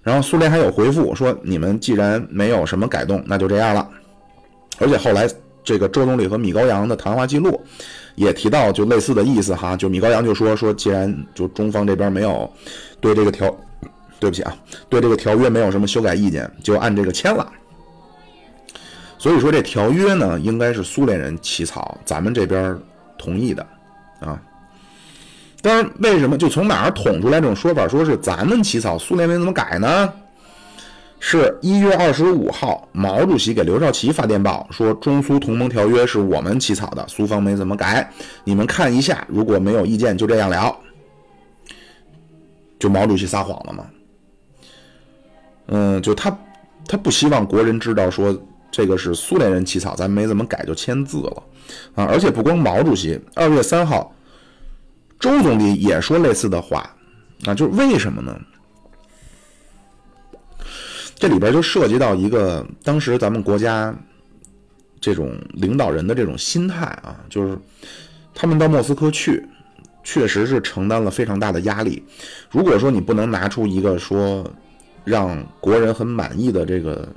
[0.03, 3.89] 然后苏联还有回复说，你们既然没有什么改动，那就这样了。
[4.77, 5.27] 而且后来
[5.63, 7.59] 这个周总理和米高扬的谈话记录
[8.15, 12.51] 也提到就类似的意思哈，就米高扬就说说，既然就中方这边没有
[12.99, 13.49] 对这个条，
[14.19, 14.55] 对不起啊，
[14.89, 17.51] 对这个条约没有什么修改意见，就按这个签了。
[19.17, 22.77] 所以说这条约呢，应该是苏联人起草，咱们这边。
[23.15, 23.65] 同意的，
[24.19, 24.41] 啊，
[25.63, 30.13] 但是为什么就从哪儿捅出来这种说法，说是咱们起草，苏联没怎么改呢？
[31.19, 38.11] 是一月二十五号，毛主席给刘少奇发电报说，中苏同盟条约是我们起草的，苏方没怎么改，
[38.43, 40.77] 你们看一下，如果没有意见，就这样了。
[42.77, 43.85] 就毛主席撒谎了吗？
[45.67, 46.37] 嗯，就他
[46.87, 48.37] 他不希望国人知道说。
[48.75, 51.43] 这个是苏联人起草，咱没怎么改就签字了，
[51.93, 52.05] 啊！
[52.05, 54.11] 而且不光毛主席，二月三号，
[55.23, 56.79] 周总理也说类似的话，
[57.45, 58.37] 啊，就是为什么呢？
[61.15, 63.95] 这里边就涉及到一个当时咱们国家
[64.99, 67.57] 这种领导人的这种心态啊，就是
[68.35, 69.47] 他们到莫斯科去，
[70.03, 72.03] 确实是承担了非常大的压力。
[72.51, 74.45] 如果说你不能拿出一个说
[75.05, 77.07] 让国人很满意的这个。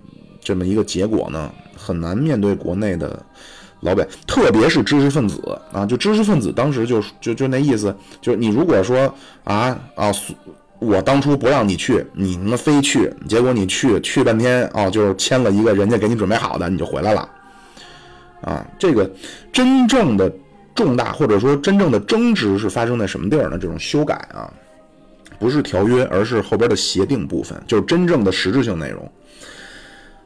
[0.41, 3.21] 这么一个结果呢，很难面对国内的
[3.81, 5.41] 老北，特别是知识分子
[5.73, 10.11] 啊，就知识分子当时就就就那意思，就是你如果说啊啊，
[10.79, 17.29] 我当初不让你去，你他妈非去，结果你去去半天啊，就是签了一个人家给你准备好的，你就回来了，
[18.41, 19.11] 啊，这个
[19.53, 20.33] 真正的
[20.75, 23.59] 重大或者说真正的争执是发生在什么地儿呢？
[23.59, 24.53] 这种修改啊，
[25.39, 29.11] 不是条约，而是后边的协定部分，就是真正的实质性内容。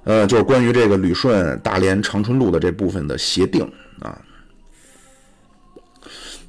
[0.04, 3.62] 呃，就是关于这个旅顺大连长春路的这部分的协定
[4.00, 4.18] 啊，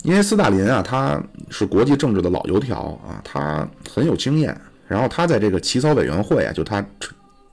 [0.04, 4.60] 因为斯大林啊，他是国际政治的老油条啊，他很有经验。
[4.88, 6.86] 然后他在这个起草委员会啊，就他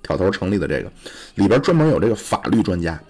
[0.03, 0.91] 挑头成立的这个
[1.37, 3.01] 里边专门有这个法律专家，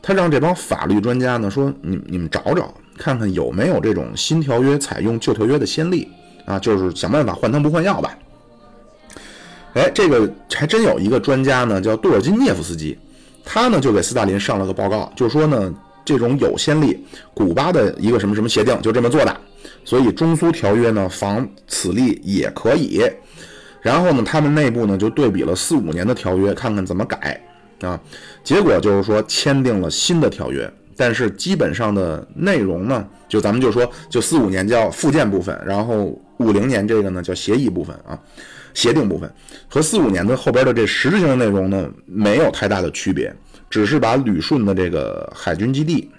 [0.00, 6.08] 他让这帮法律专家呢说，你你们找找看看有没有这种新条约采用旧条约的先例
[6.46, 8.16] 啊，就是想办法换汤不换药吧。
[9.76, 12.98] 哎，这个还真有一个专家呢，叫杜尔金涅夫斯基，
[13.44, 19.36] 他呢就给斯大林上了个报告，就说呢这种有先例，古巴的一个什么什么协定就这么做的，
[19.84, 23.02] 所以中苏条约呢仿此例也可以。
[23.82, 27.38] 然后呢，他们内部呢就对比了四五年的条约，看看怎么改
[27.82, 28.00] 啊。
[28.42, 38.18] 结果就是说签订了新的条约，但是基本上的内容呢，就咱们就说就四五年叫附件部分，然后五零年这个呢叫协议部分啊。
[38.74, 39.32] 协定部分
[39.70, 43.34] 和四五年的后边的这实质性的内容呢，没有太大的区别，
[43.70, 46.10] 只是把旅顺的这个海军基地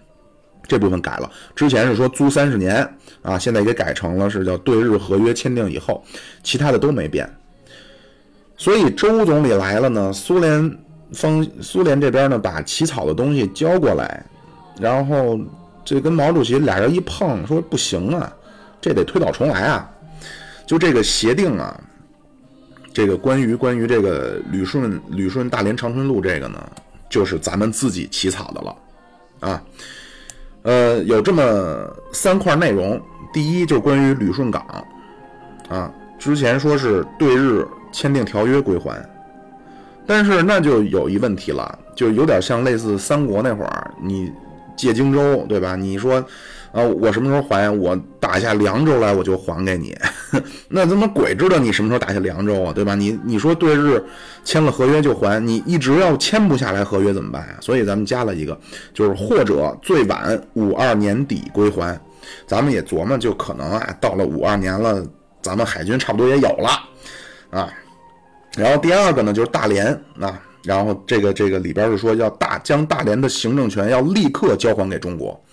[0.67, 1.29] 这部分改了。
[1.55, 2.77] 之前是说租三十年
[3.21, 6.03] 啊，现在给改成了是叫对日合约签订以后，
[6.41, 7.31] 其他的都没变
[8.57, 10.77] 所以周总理来了呢，苏联
[11.13, 14.25] 方苏联这边呢把起草的东西交过来，
[14.81, 15.39] 然后
[15.85, 18.33] 这跟毛主席俩人一碰，说不行啊，
[18.81, 19.87] 这得推倒重来啊。
[20.67, 21.79] 就这个协定啊，
[22.93, 26.61] 这个关于关于这个旅顺旅顺大连长春路这个呢，
[27.09, 28.75] 就是咱们自己起草的了
[29.49, 29.63] 啊。
[30.63, 33.01] 呃，有这么三块内容，
[33.31, 34.85] 第一就关于旅顺港
[35.69, 39.01] 啊，之前说是对日签订条约归还，
[40.05, 44.33] 但是那就有一问题了，就有点像类似三国那会儿你
[44.75, 45.77] 借荆州，对吧？
[45.77, 46.21] 你说。
[46.77, 47.67] 啊，我什么时候还？
[47.71, 49.97] 我打下凉州来，我就还给你。
[50.69, 52.71] 那怎么鬼知道你什么时候打下凉州啊？
[52.71, 52.93] 对吧？
[52.93, 53.99] 你你说对日
[54.43, 57.57] 签了合约就还，你一直要签不下来合约怎么办呀？
[57.61, 58.55] 所以咱们加了一个，
[58.93, 61.99] 就是或者最晚五二年底归还。
[62.45, 65.03] 咱们也琢磨，就可能啊，到了五二年了，
[65.41, 66.69] 咱们海军差不多也有了
[67.49, 67.73] 啊。
[68.55, 69.87] 然后第二个呢，就是大连
[70.19, 75.43] 啊，然后这个这个里边是说要大将大连的行政权要立刻交还给中国。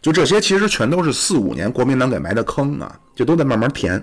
[0.00, 4.02] 就这些，其实全都是四五年国民党给埋的坑啊，就都在慢慢填。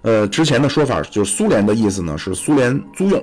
[0.00, 3.20] 呃，之前的说法就是苏联的意思呢，是苏联租用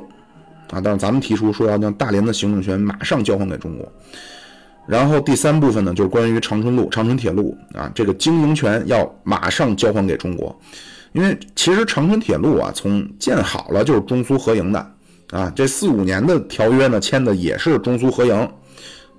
[0.72, 3.92] 啊，但是咱们提出说要将大连的行政权马上交还给中国。
[4.88, 10.58] 然后第三部分呢，就是关于长春路、长春铁路啊，这个经营权要马上交还给中国，
[11.12, 14.92] 因为其实长春铁路啊，从建好了就是中苏合营的
[15.32, 18.50] 啊，这四五年的条约呢，签的也是中苏合营。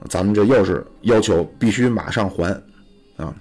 [0.08, 2.50] 咱们这又是要求必须马上还，
[3.16, 3.34] 啊，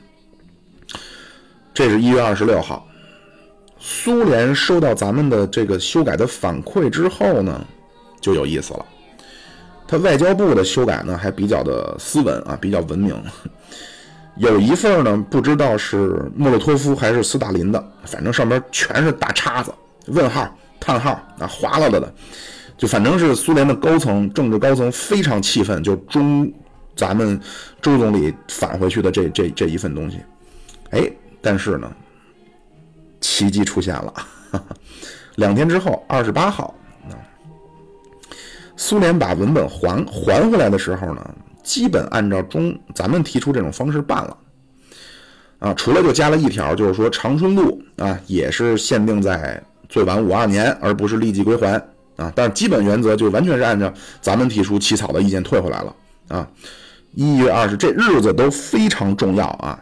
[1.74, 2.86] 这是一月二十六号，
[3.80, 7.66] 苏联收到咱们的这个修改的反馈之后呢，
[8.20, 8.86] 就有意思了。
[9.88, 13.16] 他外交部的修改呢还比较的斯文啊，比较文明。
[14.38, 19.74] 有一份呢，不知道是莫洛托夫还是斯大林的，反正上面全是大叉子、
[20.08, 20.48] 问号、
[20.80, 22.14] 叹号啊，划拉了的。
[22.80, 26.50] 就反正是苏联的高层政治高层非常气愤，就中
[26.96, 27.38] 咱们
[27.82, 30.20] 周总理返回去的这这这一份东西，
[30.92, 31.12] 哎，
[31.42, 31.92] 但是呢，
[33.20, 34.14] 奇迹出现了，
[35.36, 36.74] 两天之后，二十八号，
[38.78, 44.38] 苏联把文本还还回来的时候呢，基本按照中咱们提出这种方式办了，
[45.60, 51.86] 啊，除了就加了一条，就是说长春路啊也是限定在最晚五二年，而不是立即归还。
[52.20, 55.96] 啊，但是基本原则就完全是按照咱们提出起草的意见退回来了
[56.28, 56.46] 啊。
[57.14, 59.82] 一月二十，这日子都非常重要啊。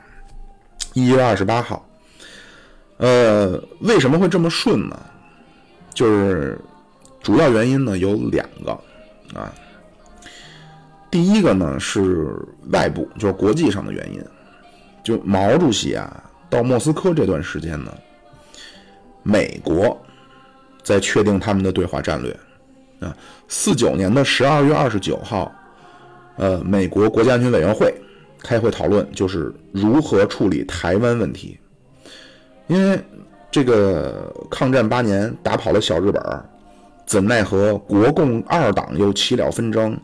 [0.93, 1.83] 一月二十八号，
[2.97, 4.97] 呃，为什么会这么顺呢？
[5.95, 6.59] 就是
[7.23, 8.71] 主要原因呢有两个
[9.33, 9.51] 啊。
[11.09, 12.27] 第一个呢是
[12.71, 14.23] 外部，就是国际上的原因。
[15.03, 17.91] 就毛主席啊到莫斯科这段时间呢，
[19.23, 19.99] 美国。
[20.87, 22.31] 在确定他们的对华战略，
[23.01, 23.13] 啊，
[23.49, 25.53] 四九年的十二月二十九号，
[26.37, 27.93] 呃，美国国家安全委员会
[28.41, 31.59] 开会讨论，就是如何处理台湾问题。
[32.67, 32.97] 因为
[33.51, 36.23] 这个抗战八年打跑了小日本，
[37.05, 39.99] 怎奈何国共二党又起了纷争，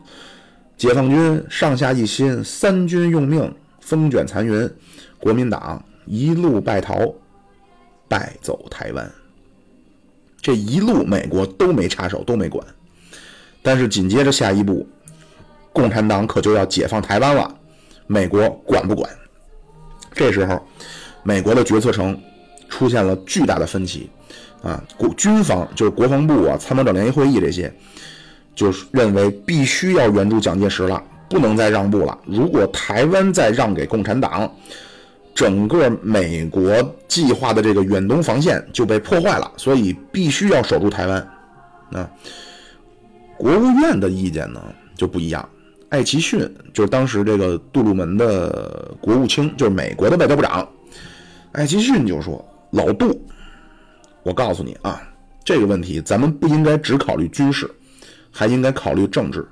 [0.76, 4.70] 解放军上下一心，三军用命，风卷残云，
[5.18, 7.10] 国民党一路败逃，
[8.06, 9.10] 败走台湾。
[10.44, 12.62] 这一路美国都没插手，都没管，
[13.62, 14.86] 但是紧接着下一步，
[15.72, 17.56] 共产党可就要解放台湾了，
[18.06, 19.10] 美国管不管？
[20.12, 20.62] 这时候，
[21.22, 22.20] 美国的决策层
[22.68, 24.10] 出现了巨大的分歧，
[24.62, 27.72] 啊，国军方就是国防部啊，参谋长联席会议这些，
[28.54, 32.18] 就是认为必须要援助蒋介石了，不能再让步了。
[32.26, 34.54] 如果台湾再让给共产党，
[35.34, 41.20] 整个美国计划的这个远东防线就被破坏了，所以必须要守住台湾。
[41.92, 42.08] 啊，
[43.36, 44.62] 国务院的意见呢
[44.96, 45.46] 就不一样。
[45.88, 46.40] 艾奇逊
[46.72, 50.66] 就是当时这个杜鲁门的国务卿，就是美国的外交部长。
[51.52, 53.20] 艾奇逊就说：“老杜，
[54.22, 55.00] 我告诉你啊，
[55.44, 57.70] 这个问题咱们不应该只考虑军事，
[58.32, 59.46] 还应该考虑政治。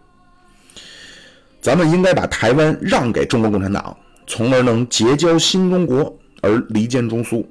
[1.60, 3.96] 咱们应该把台湾让给中国共产党。”
[4.26, 7.46] 从而能结交新中国而离间中苏。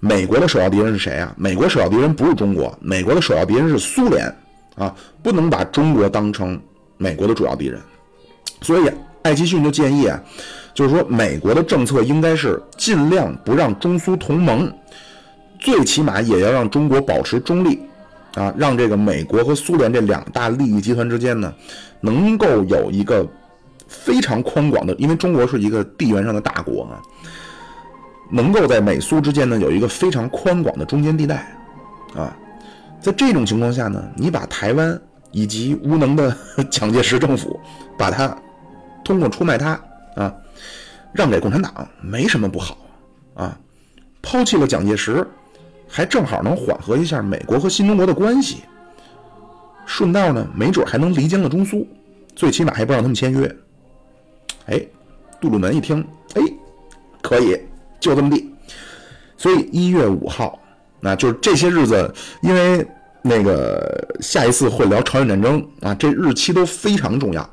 [0.00, 1.34] 美国的首要敌人是谁啊？
[1.36, 4.32] 美国首要敌人不是中国，美国的首要敌人是苏联
[4.76, 4.94] 啊！
[5.24, 6.60] 不能把中国当成
[6.96, 7.80] 美国的主要敌人。
[8.62, 8.88] 所以
[9.22, 10.22] 艾奇逊就建议啊，
[10.72, 14.72] 就是说美国的政策应该是尽量不让中苏同盟，
[15.58, 17.80] 最起码也要让中国保持中立
[18.34, 21.52] 啊，让这个美国和苏联这两大利益集团之间呢，
[22.00, 23.26] 能够有一个。
[23.88, 27.02] 非常宽广的，因为中国是一个地缘上的大国啊，
[28.30, 31.50] 能够在美苏之间呢有一个非常宽广的中间地带
[32.14, 32.36] 啊，
[33.00, 35.00] 在这种情况下呢，你把台湾
[35.32, 36.36] 以及无能的
[36.70, 37.58] 蒋介石政府，
[37.96, 38.36] 把它
[39.02, 39.80] 通过出卖它
[40.14, 40.34] 啊，
[41.12, 42.76] 让给共产党，没什么不好
[43.34, 43.58] 啊。
[44.20, 45.26] 抛弃了蒋介石，
[45.88, 48.64] 还正好能缓和一下美国和新中国的关系。
[49.86, 51.86] 顺道呢，没准还能离间了中苏，
[52.36, 53.56] 最起码还不让他们签约。
[54.68, 54.80] 哎，
[55.40, 56.04] 杜鲁门一听，
[56.34, 56.42] 哎，
[57.22, 57.58] 可以，
[57.98, 58.54] 就这么地。
[59.36, 60.60] 所以一月五号，
[61.00, 62.12] 那就是这些日子，
[62.42, 62.86] 因为
[63.22, 67.48] 那个下一次会聊朝鲜战争啊，这日期都非常重要。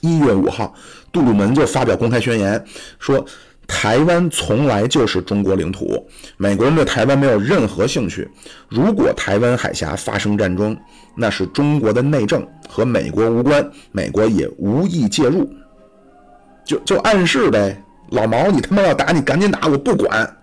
[0.00, 0.74] 一月五号，
[1.12, 2.62] 杜鲁门就发表公开宣言，
[2.98, 3.24] 说
[3.66, 6.06] 台湾从来就是中国领土，
[6.36, 8.28] 美国人对台湾没有任何兴趣。
[8.68, 10.76] 如果台湾海峡发生战争，
[11.16, 15.50] 那是中国的内政，和美国无关，美国也无意介入。
[16.64, 20.36] 就就暗示呗，老毛，你他妈要打你赶紧打，我不管。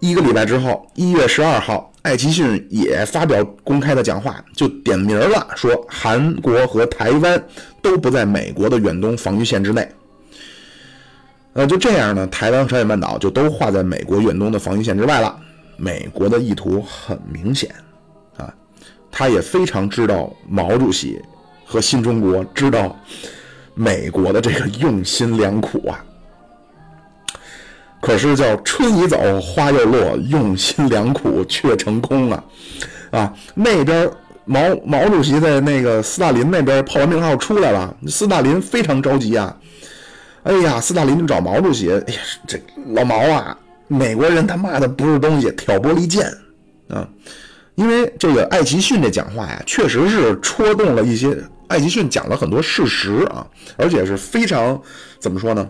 [0.00, 7.42] 一个礼拜之后，一月十二号，艾奇逊也发表公开的讲话，就点名了，说韩国和台湾
[7.80, 9.88] 都不在美国的远东防御线之内。
[11.54, 15.34] 呃，就这样呢，台湾朝鲜半岛就都划在美国远东的防御线之外了。
[15.78, 17.74] 美国的意图很明显
[18.36, 18.52] 啊，
[19.10, 21.18] 他也非常知道毛主席
[21.64, 22.94] 和新中国知道。
[23.78, 26.02] 美国的这个用心良苦啊，
[28.00, 32.44] 可是叫春已走花又落，用心良苦却成空啊！
[33.10, 34.10] 啊，那边
[34.46, 39.54] 毛毛主席在那个斯大林那边报完名号出来了，斯大林非常着急啊！
[40.44, 42.58] 哎呀，斯大林就找毛主席，哎呀，这
[42.94, 43.54] 老毛啊，
[43.88, 46.26] 美国人他妈的不是东西，挑拨离间
[46.88, 47.06] 啊！
[47.74, 51.36] 因为这个艾奇逊这讲话呀，确实是戳动了一些。
[51.68, 53.46] 艾迪逊讲了很多事实啊，
[53.76, 54.80] 而且是非常
[55.18, 55.68] 怎么说呢？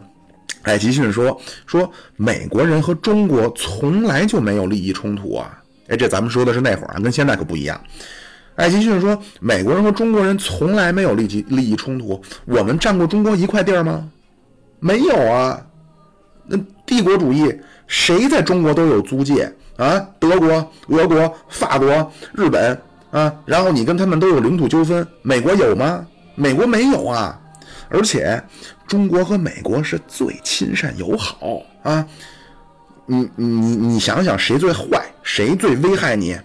[0.62, 5.62] 艾迪逊说说美国人和中国从来就没有利益冲突啊！
[5.88, 7.80] 哎，这咱们说的是那会儿啊，跟现在可不一样。
[8.57, 14.09] 艾迪逊说美国人和中国人从来没有利益利益冲突，我们占过中国一块地儿吗？
[14.80, 15.64] 没有啊！
[16.47, 17.55] 那帝国主义
[17.86, 19.99] 谁在中国都有租界啊？
[20.18, 22.76] 德国、俄国、法国、日本。
[23.17, 26.05] 啊，然后你跟他们都有领土纠纷，美国有吗？
[26.35, 27.41] 美国没有啊，
[27.89, 28.39] 而且
[28.87, 32.07] 中国和美国是最亲善友好啊。
[33.07, 33.47] 你你
[33.77, 36.37] 你想想，谁最坏，谁最危害你？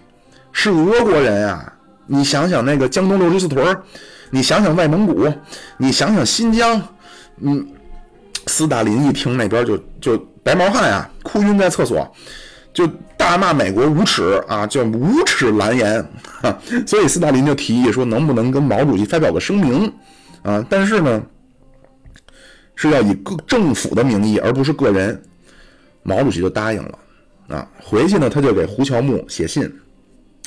[0.50, 1.70] 是俄国人啊！
[2.06, 3.76] 你想想那个江东六十四屯
[4.30, 5.30] 你想想外蒙古，
[5.76, 6.80] 你想想新疆，
[7.40, 7.66] 嗯，
[8.46, 12.10] 斯大林一听那边就就白毛汗啊，哭晕在厕所。
[12.72, 12.86] 就
[13.18, 16.02] 大骂美国无耻啊，叫无耻蓝言
[16.86, 19.92] 所以斯大林就提议说，能不能跟毛主席发表个声明
[20.42, 20.64] 啊？
[20.68, 21.22] 但是呢，
[22.74, 25.22] 是要以各政府的名义，而不是个人。
[26.02, 26.98] 毛主席就答应了
[27.48, 27.68] 啊。
[27.80, 29.72] 回去呢，他就给胡乔木写信。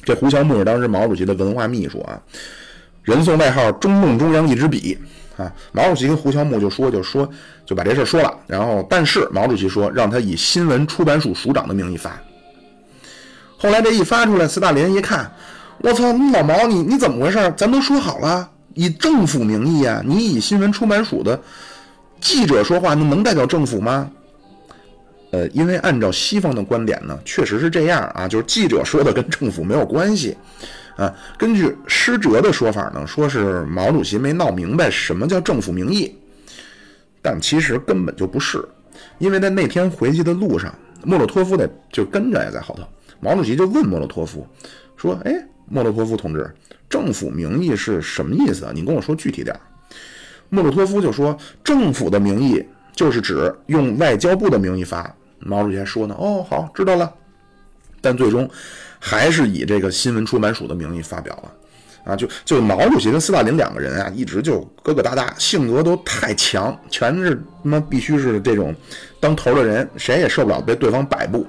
[0.03, 2.21] 这胡乔木是当时毛主席的文化秘书啊，
[3.03, 4.97] 人送外号“中共中央一支笔”。
[5.37, 7.29] 啊，毛主席跟胡乔木就说，就说
[7.65, 8.33] 就把这事说了。
[8.47, 12.17] 然后，但是毛主席说让他以新闻出版署署长的名义发。
[13.57, 15.29] 后来这一发出来，斯大林一看，
[15.80, 17.53] 我操，老毛你你怎么回事？
[17.55, 21.39] 咱都说好了，以政府名义啊，你以新闻出版署的
[22.19, 24.09] 记者说话，那能代表政府吗？
[25.32, 30.36] 呃，因为按照西方的观点呢，确实是这样啊，就是记者说的跟政府没有关系。
[30.95, 36.15] 啊，根据施哲的说法呢，说是毛主席没闹明白什么叫政府名义，
[37.21, 38.65] 但其实根本就不是，
[39.17, 40.73] 因为在那天回去的路上，
[41.03, 42.84] 莫洛托夫的就跟着也在后头。
[43.19, 44.47] 毛主席就问莫洛托夫
[44.95, 45.34] 说：“哎，
[45.68, 46.53] 莫洛托夫同志，
[46.89, 48.72] 政府名义是什么意思啊？
[48.74, 49.59] 你跟我说具体点。”
[50.49, 52.63] 莫洛托夫就说：“政府的名义
[52.95, 57.13] 就是指用外交部的名义发。”毛主席还说呢：“哦，好，知道了。”
[58.01, 58.49] 但最终。
[58.97, 68.74] 还是以这个新闻出版署的名义发表了，啊，就就毛主席跟斯大林两个人啊，一直就疙疙瘩瘩，性格都太强，全是他妈必须是这种
[69.20, 71.45] 当头的人，谁也受不了被对方摆布。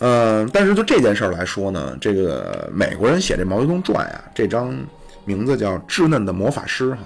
[0.00, 4.76] 嗯，但是就这件事儿来说呢，这个美国人写这《毛泽东传》呀，这张
[5.24, 6.98] 名字叫《稚嫩的魔法师》哈，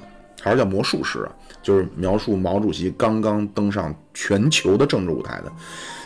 [0.43, 1.31] 还是叫魔术师啊，
[1.63, 5.53] 就是描述毛主席刚刚登上全球的政治舞台的。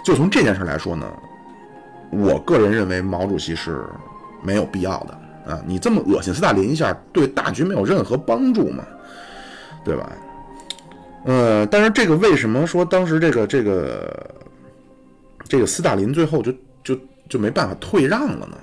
[0.04, 1.06] 就从这件事来说呢。
[2.10, 3.84] 我个人认为毛主席是
[4.42, 5.62] 没有必要的啊！
[5.66, 8.82] 你这么恶心斯大林一下，对大局没有任何帮助嘛，
[9.84, 10.10] 对吧？
[11.26, 14.30] 呃，但是这个为什么说当时这个这个
[15.46, 16.50] 这个斯大林最后就
[17.28, 18.56] 就没办法退让了呢？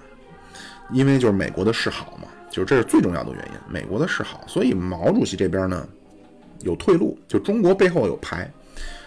[0.92, 5.88] 因为就是美国的示好嘛，就是这是最重要的原因，美国的示好，所以毛主席这边呢
[6.62, 8.52] 有退路，就中国背后有牌，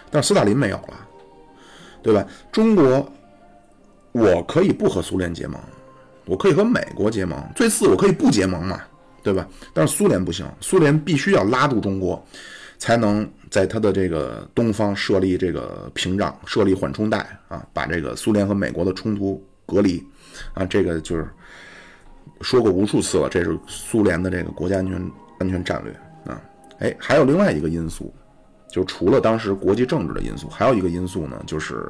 [0.09, 1.07] 但斯大林没有了，
[2.01, 2.25] 对吧？
[2.51, 3.11] 中国。
[4.11, 5.61] 我可以不和苏联结盟，
[6.25, 8.81] 我可以和美国结盟，最次我可以不结盟嘛，
[9.21, 9.47] 对吧？
[9.71, 12.21] 但是苏联不行，苏联必须要拉住中国，
[12.79, 20.03] 才能在它的这个东方设立这个屏障，设立缓冲带啊，把这个苏联和美国的冲突隔离
[20.53, 20.65] 啊。
[20.65, 21.27] 这个就是
[22.41, 25.93] 说过无数次了，这是苏联的这个国家安全安全战略
[26.33, 26.41] 啊。
[26.79, 28.13] 哎，还有另外一个因素，
[28.69, 31.85] 就除了当时国际政治的因素，还有一个因素呢，就是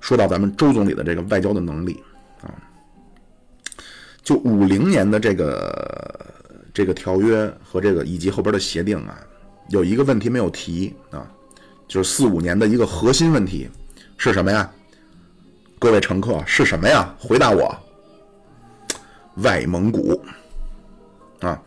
[0.00, 2.02] 说到咱们周总理的这个外交的能力
[2.42, 2.50] 啊。
[4.22, 6.34] 就五零年的这个
[6.74, 9.16] 这个条约和这个以及后边的协定啊，
[9.68, 11.30] 有一个问题没有提啊，
[11.86, 13.68] 就是四五年的一个核心问题
[14.16, 14.68] 是什么呀？
[15.78, 17.14] 各位乘客是什么呀？
[17.18, 17.76] 回答我，
[19.36, 20.20] 外蒙古
[21.40, 21.60] 啊。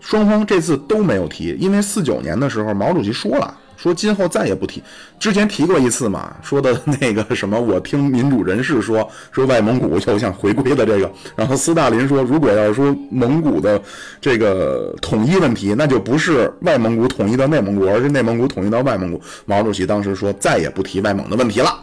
[0.00, 4.80] 双方这次都没有提，因为四九年的时候，毛主席说了，说今后再也不提。
[5.18, 11.10] 之前提过一次嘛，说的那个什么，我听民主人士说，说外蒙古又想回归的这个。
[11.34, 13.82] 然后斯大林说，如果要是说蒙古的
[14.20, 19.20] 这个统一问题，那就不是外蒙古统一到内蒙古，而是内蒙古统一到外蒙古。
[19.44, 21.76] 毛主席当时说，再也不提外蒙的问题了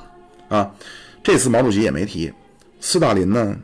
[0.47, 0.71] 啊。
[1.23, 2.31] 这次毛主席也没提，
[2.81, 3.57] 斯大林呢？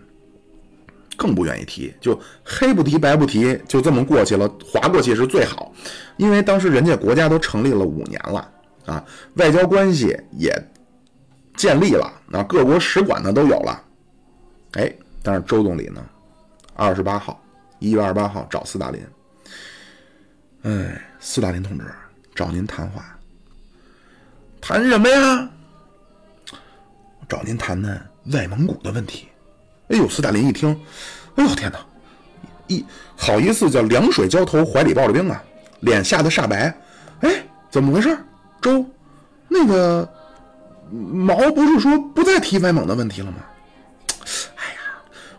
[1.18, 5.70] 更不愿意提，就黑不提白不提，就这么过去了，划过去是最好。
[6.16, 8.50] 因为当时人家国家都成立了五年了
[8.86, 9.04] 啊，
[9.34, 10.50] 外交关系也
[11.58, 13.84] 建立了，啊，各国使馆呢都有了。
[14.76, 14.90] 哎，
[15.22, 16.02] 但是周总理呢，
[16.74, 17.44] 二十八号，
[17.80, 19.06] 一月二十八号找斯大林，
[20.62, 21.84] 哎，斯大林同志
[22.34, 23.20] 找您谈话，
[24.62, 25.50] 谈什么呀？
[27.30, 29.28] 找您谈谈外蒙古的问题。
[29.90, 30.70] 哎呦，斯大林一听，
[31.36, 31.80] 哎呦天哪，
[32.68, 32.84] 一
[33.16, 35.42] 好意思叫凉水浇头，怀里抱着冰啊，
[35.82, 36.76] 脸吓得煞白。
[37.22, 38.18] 哎，怎么回事？
[38.60, 38.84] 周，
[39.48, 40.08] 那个
[40.92, 43.38] 毛不是说不再提外蒙的问题了吗？
[44.56, 44.80] 哎呀，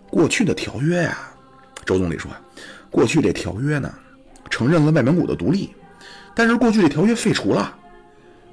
[0.09, 1.19] 过去的条约呀，
[1.85, 2.31] 周总理说，
[2.91, 3.93] 过去这条约呢，
[4.49, 5.75] 承认了外蒙古的独立，
[6.35, 7.75] 但是过去这条约废除了，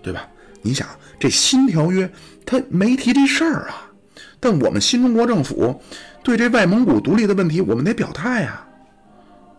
[0.02, 0.28] 对吧？
[0.68, 0.86] 你想，
[1.18, 2.12] 这新条约
[2.46, 3.90] 他没提这事儿啊。
[4.38, 5.82] 但我们新中国政府
[6.24, 8.68] 对这外蒙古独立的问题，我们得表态呀。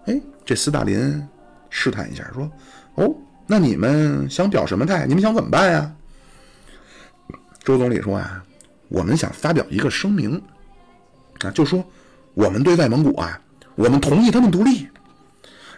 [0.05, 1.27] 哎，这斯大林
[1.71, 2.51] 试探一下，说
[2.97, 5.07] ：“哦，那你们想表什么态？
[5.07, 5.91] 你们想怎么办呀？”
[7.65, 8.45] 周总理说：“啊，
[8.89, 10.41] 我们想发表一个声明
[11.41, 11.83] 啊，就说
[12.35, 13.41] 我们对外蒙古啊，
[13.77, 14.87] 我们同意他们独立。”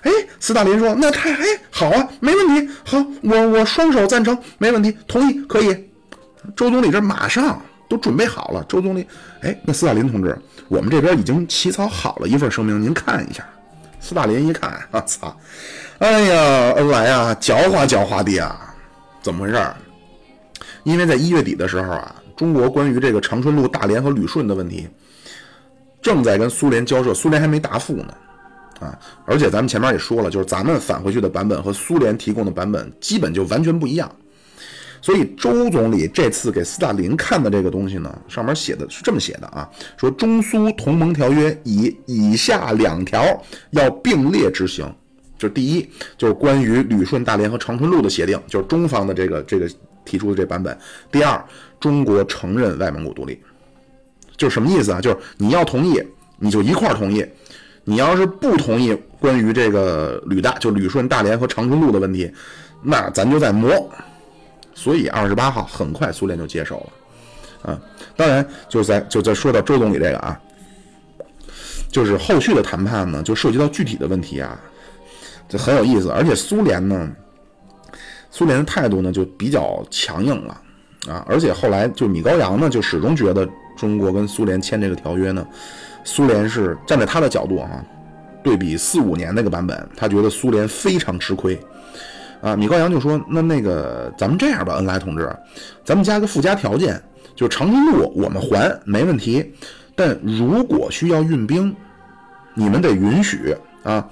[0.03, 5.69] 哎，斯大林说：“那太哎好啊，没问题，好，我我双手赞成，没问题，同意可以。”
[6.57, 7.61] 周总理这马上。
[7.91, 9.05] 都准备好了，周总理，
[9.41, 10.39] 哎，那斯大林同志，
[10.69, 13.45] 我们这边已经起草好了一份声明，您看一下。
[13.99, 15.37] 斯大林一看，啊操，
[15.99, 18.73] 哎呀，恩来啊，狡猾狡猾的啊，
[19.21, 19.61] 怎么回事？
[20.85, 24.89] 因为在一月底的时候啊，中国关于这个长春路大连和旅顺的问题，
[26.01, 28.15] 正在跟苏联交涉，苏联还没答复呢，
[28.81, 34.11] 啊，而且咱们前面也说了，就是咱们返回去的版本和苏联提供的版本基本就完全不一样。
[35.03, 39.67] 所以周总理这次给斯大林看的这个东西呢，上面写的是这么写的啊，
[39.97, 43.23] 说中苏同盟条约以以下两条
[43.71, 44.85] 要并列执行，
[45.39, 49.67] 就是第一就是关于旅顺大连和长春路的协定，就是中方的这个这个
[50.05, 50.79] 提出的这版本。
[51.11, 51.43] 第二，
[51.79, 53.41] 中国承认外蒙古独立，
[54.37, 55.01] 就是什么意思啊？
[55.01, 55.99] 就是你要同意，
[56.39, 57.23] 你就一块同意；
[57.91, 62.33] 你要是不同意关于这个旅大，就旅顺大连和长春路的问题，
[62.81, 63.91] 那咱就再磨。
[64.73, 66.89] 所以二十八号很快苏联就接手
[67.65, 67.81] 了，啊，
[68.17, 70.41] 当然就在就在说到周总理这个啊，
[71.91, 74.59] 就是后续的谈判呢，就涉及到具体的问题啊，
[75.49, 76.11] 这很有意思。
[76.11, 77.11] 而且苏联呢，
[78.31, 80.61] 苏联的态度呢就比较强硬了
[81.09, 85.45] 啊，而且后来就米高扬呢就始终觉得中国跟苏联签这个条约呢，
[86.05, 87.85] 苏联是站在他的角度啊，
[88.43, 91.59] 对比四五年那个版本，他觉得苏联非常吃亏。
[92.41, 95.31] 啊，米高扬就说：“那那个，咱们这样吧，恩来同志，
[95.85, 96.99] 咱们加个附加条件，
[97.37, 99.53] 就是长春路我们还没问题，
[99.95, 101.77] 但如果需要运兵，
[102.55, 104.09] 你们得允许啊，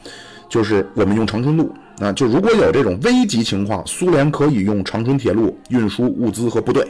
[0.46, 6.86] 就是我们用长春路啊，就如果有这种危急情况，苏联可以用长春铁路运输物资和部队。”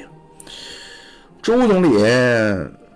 [1.41, 1.89] 周总理，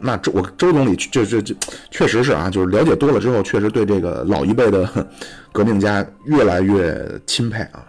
[0.03, 1.55] 那周我周总理这这这
[1.90, 5.07] 确实是啊，就是了解多了之后，确实对这个老一辈的
[5.53, 7.86] 革命家越来越钦佩啊。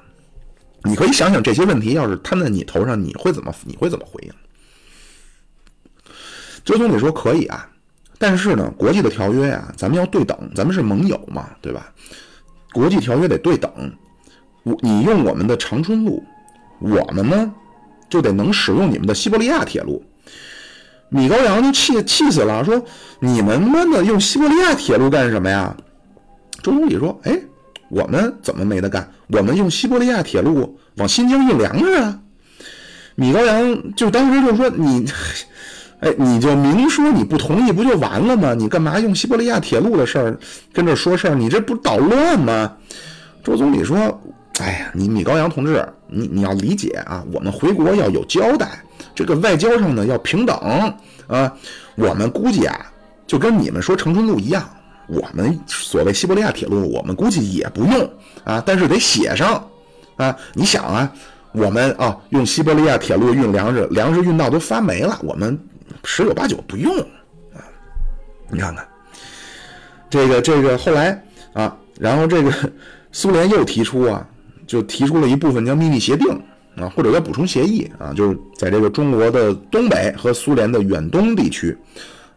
[0.83, 4.31] 你可以想想这些问题，要是摊在你头上，你会怎么你会怎么回应？
[6.63, 7.67] 周总理说可以啊，
[8.19, 11.91] 但是呢，国际的条约呀，咱们要对等，咱们是盟友嘛，对吧？
[12.73, 13.71] 国际条约得对等，
[14.63, 16.23] 我你用我们的长春路，
[16.79, 17.53] 我们呢
[18.09, 20.03] 就得能使用你们的西伯利亚铁路。
[21.13, 22.83] 米高扬就气气死了，说
[23.19, 25.75] 你们妈的用西伯利亚铁路干什么呀？
[26.63, 27.39] 周总理说，哎，
[27.89, 29.07] 我们怎么没得干？
[29.27, 32.19] 我们用西伯利亚铁路往新疆运粮食啊！
[33.13, 35.05] 米高扬就当时就说你，
[35.99, 38.55] 哎，你就明说你不同意不就完了吗？
[38.55, 40.39] 你干嘛用西伯利亚铁路的事儿
[40.73, 41.35] 跟这说事儿？
[41.35, 42.73] 你这不捣乱吗？
[43.43, 44.19] 周总理说，
[44.59, 48.82] 哎呀，你米高扬同志，你你要理解啊，我们回国要有交代。
[49.15, 50.55] 这个外交上呢要平等
[51.27, 51.53] 啊，
[51.95, 52.91] 我们估计啊
[53.25, 54.67] 就跟你们说长春路一样，
[55.07, 58.09] 我们所谓西伯利亚铁路，我们估计也不用
[58.43, 59.69] 啊，但是得写上
[60.17, 60.35] 啊。
[60.53, 61.11] 你想啊，
[61.51, 65.57] 我们啊用西伯利亚铁路运粮食，粮食运到都发霉了，我们
[66.03, 66.93] 十有八九不用
[67.53, 67.61] 啊。
[68.49, 68.87] 你看看
[70.09, 72.51] 这个这个后来啊，然后这个
[73.11, 74.27] 苏联又提出啊，
[74.67, 76.27] 就提出了一部分叫秘密协定。
[76.75, 81.75] 啊，或者叫补充协议啊，就是在这个中国的东北和苏联的远东地区，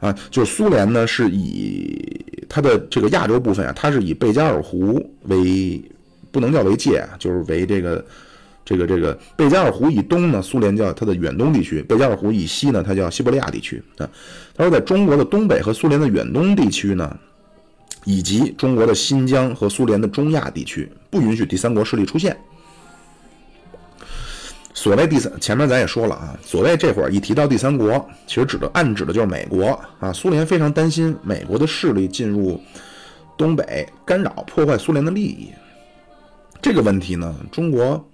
[0.01, 5.83] 啊，就是苏联呢是以它的这个亚洲部分啊，它是以贝加尔湖为
[6.31, 8.05] 不能叫为界啊，就是为这个
[8.65, 14.09] 这个这个贝加尔湖以东呢，苏联叫它的远东地区；贝加尔湖以西呢，它叫西伯利亚地区啊。
[14.55, 17.17] 他说，在中国的东北和苏联的远东地区呢，
[18.05, 22.37] 以及中国的新疆和苏联的中亚地区，不允许第三国势力出现。
[24.87, 30.13] 所谓第三，前面咱也说了啊，所谓这会儿一提到第三国，其实指的暗指的就是美国啊。
[30.13, 32.63] 苏联非常担心美国的势力进入
[33.37, 35.49] 东北，干扰破坏苏联的利益。
[36.63, 38.09] 这个问题呢，中国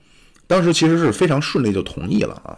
[0.47, 2.57] 当时其实是非常顺利就同意了啊。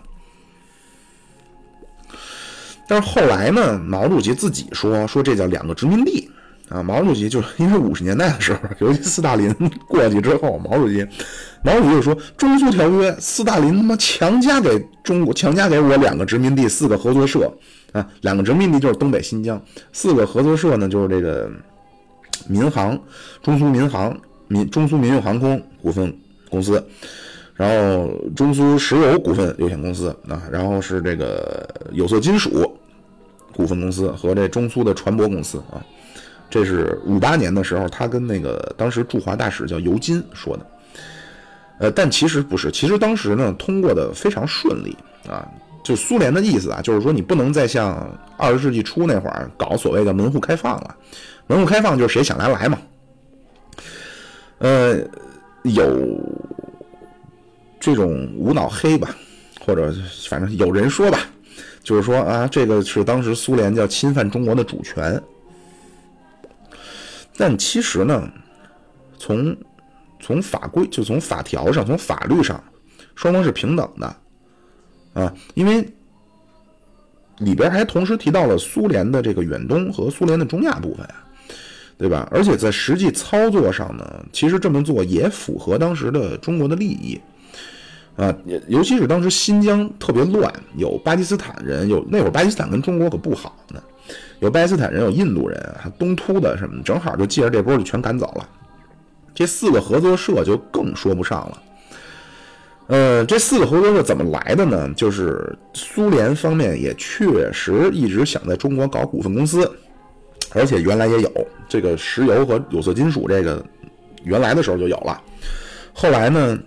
[2.86, 6.30] 但是后来呢，毛主席自己说说这叫两个殖民地。
[6.70, 9.52] 啊，毛主席就是因为五十年代的时候，尤其斯大林
[9.86, 11.06] 过去之后，毛主席，
[11.64, 17.50] 毛主席就说中苏条约，斯大林他妈强加给中国，强加给我两个殖民地，四个合作社
[17.92, 19.60] 啊，两个殖民地就是东北、新疆，
[19.90, 21.50] 四个合作社呢就是这个
[22.46, 22.98] 民航，
[23.42, 24.14] 中苏民航、
[24.46, 26.14] 民中苏民用航空股份
[26.50, 26.84] 公司，
[27.54, 32.70] 然后中苏石油股份有限公司啊，然后是这个有色金属
[33.54, 35.80] 股份公司和这中苏的船舶公司啊。
[36.50, 40.66] 这是五八年的时候，他跟那个当时驻华大使叫尤金说的，
[41.78, 44.96] 呃，但其实不是，其实当时呢通过的非常顺利
[45.28, 45.46] 啊，
[45.82, 50.96] 就苏联的意思啊，就是说你不能再像二十世纪初那会儿搞所谓的门户开放了，
[51.46, 52.78] 门户开放就是谁想来来嘛，
[54.58, 54.96] 呃，
[55.62, 55.84] 有
[57.80, 59.14] 这种无脑黑吧，
[59.60, 59.92] 或者
[60.28, 61.18] 反正有人说吧，
[61.82, 65.20] 就是说啊，这个是当时苏联叫侵犯中国的主权。
[67.36, 68.30] 但其实呢，
[69.18, 69.54] 从
[70.24, 72.58] 从法规就从法条上，从法律上，
[73.14, 74.16] 双方是平等的
[75.12, 75.86] 啊，因为
[77.40, 81.14] 里边还同时提到了苏联的这个远东和苏联的中亚部分啊，
[81.98, 82.26] 对吧？
[82.30, 87.20] 而且在实际操作上呢，其实这么做也符合当时的中国的利益
[88.16, 88.34] 啊，
[88.68, 93.82] 尤其是当时新疆特别乱，有巴基斯坦人，有那会儿巴基斯坦跟中国可不好呢。
[94.40, 98.48] 有巴基斯坦人，有印度人，还东突的什么，正好就借着这波就全赶走了。
[99.34, 101.62] 这四个合作社就更说不上了。
[102.86, 104.88] 呃，这四个合作社怎么来的呢？
[104.94, 109.70] 就是苏联方面也确实一直想在中国搞股份公司，
[110.52, 113.64] 而且原来也有这个石油和有色金属这个，
[114.22, 115.20] 原来的时候就有了。
[115.92, 116.58] 后来呢，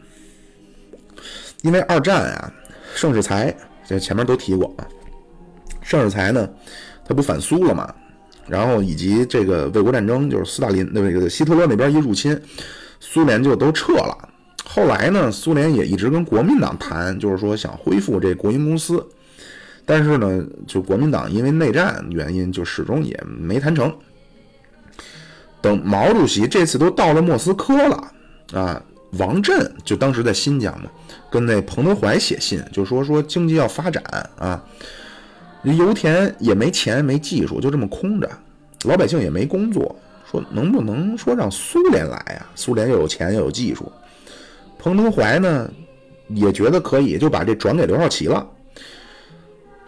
[1.62, 2.52] 因为二战啊，
[2.96, 3.56] 盛世才
[3.88, 4.88] 这前面都提过啊，
[5.82, 6.50] 盛世才呢。
[7.06, 7.94] 他不反苏了嘛？
[8.48, 12.40] 然后以及这个卫国战争，就是斯大林那个希特勒那边一入侵，
[13.00, 14.30] 苏联就都撤了。
[14.66, 19.06] 后来呢，苏联也一直跟国民党谈，就是说想恢复这国营公司，
[19.86, 23.94] 但是呢，就国民党因为内战原因，就始终也没谈成。
[25.62, 28.12] 等毛主席这次都到了莫斯科了
[28.54, 28.82] 啊，
[29.14, 30.90] 王震就当时在新疆嘛，
[31.32, 34.04] 跟那彭德怀写信，就说说经济要发展
[34.38, 34.64] 啊。
[35.64, 38.30] 油田也没钱没技术，就这么空着，
[38.86, 39.96] 老百姓也没工作。
[40.30, 42.46] 说能不能说让苏联来啊？
[42.54, 43.90] 苏联又有钱又有技术。
[44.78, 45.72] 彭德怀呢
[46.28, 48.46] 也觉得可以，就把这转给刘少奇了。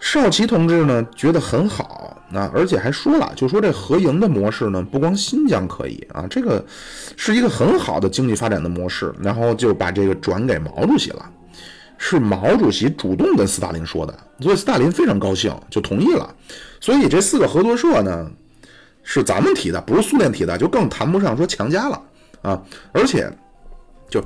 [0.00, 6.64] 少奇同志呢觉得很好，啊，而且还说了，就说这合营的模式呢，不光新疆可以啊，这个
[7.16, 11.30] 是一个很好的经济发展的模式，然后就把这个转给毛主席了。
[12.02, 16.34] 是毛主席主动跟斯大林说的，所以斯大林非常高兴，就同意了。
[16.80, 18.28] 所以这四个合作社呢，
[19.02, 22.02] 是咱们提的，不是苏联提的，就更谈不上说强加了
[22.40, 22.62] 啊。
[22.90, 23.30] 而且，
[24.08, 24.24] 就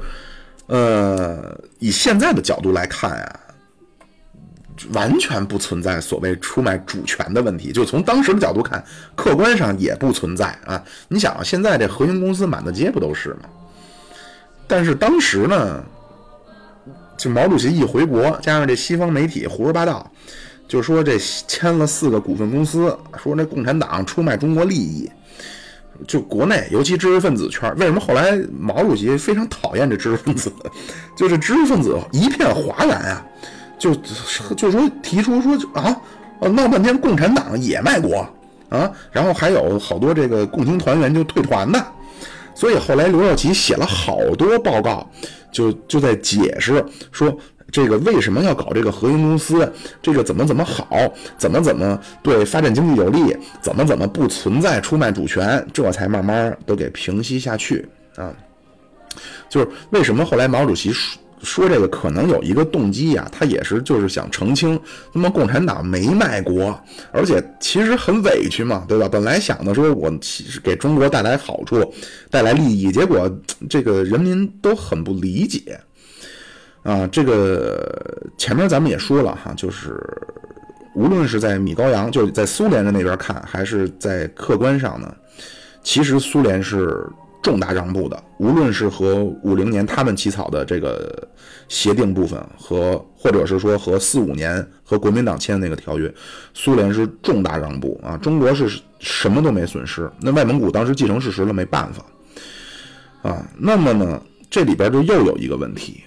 [0.68, 3.40] 呃，以现在的角度来看啊，
[4.92, 8.82] 完全不存在所谓出卖主权的问题，就从当时的角度看，
[9.16, 10.80] 客观上也不存在啊。
[11.08, 13.48] 你想啊，现在这核心公司满大街不都是吗？
[14.68, 15.84] 但是当时呢，
[17.16, 20.10] 就毛主席一回国，加上这西方媒体胡说八道，
[20.66, 25.10] 就说这签了四个股份公司，说那共产党出卖中国利益。
[26.08, 30.52] 就国内，尤其知识分子圈，为什么后来毛主席非常讨厌这知识分子？
[31.16, 33.24] 就是知识分子一片哗然啊！
[33.78, 33.94] 就
[34.56, 35.96] 就说提出说啊，
[36.40, 38.26] 闹半天共产党也卖国
[38.70, 41.86] 啊，然后还有好多这个共青团员就退团的，
[42.56, 45.08] 所以后来刘少奇写了好多报告，
[45.54, 47.34] 就就在解释说。
[47.72, 49.68] 这个为什么要搞这个合营公司？
[50.00, 50.86] 这个怎么怎么好？
[51.36, 53.36] 怎么怎么对发展经济有利？
[53.60, 55.66] 怎么怎么不存在出卖主权？
[55.72, 57.84] 这才慢慢都给平息下去
[58.14, 58.32] 啊！
[59.48, 60.92] 就是为什么后来毛主席
[61.44, 63.28] 说这个可能有一个动机呀？
[63.30, 64.80] 他也是就是想澄清，
[65.12, 66.76] 那么共产党没卖国，
[67.12, 69.08] 而且其实很委屈嘛，对吧？
[69.08, 71.94] 本来想的说我其实给中国带来好处，
[72.30, 73.30] 带来利益，结果
[73.68, 75.78] 这个人民都很不理解。
[76.82, 79.98] 啊，这个前面咱们也说了哈，就是
[80.94, 85.14] 无论是在米高扬，就是在苏联的那边看，还是在客观上呢，
[85.82, 87.06] 其实苏联是
[87.44, 88.20] 重大让步的。
[88.38, 91.28] 无论是和五零年他们起草的这个
[91.68, 96.12] 协定部分，和或者是说和四五年和国民党签的那个条约，
[96.54, 98.16] 苏联是重大让步啊。
[98.16, 103.46] 中国是什么都没损失，那外蒙古当时既成事实了，没办法啊。
[103.56, 104.20] 那么呢，
[104.50, 106.02] 这里边就又有一个问题。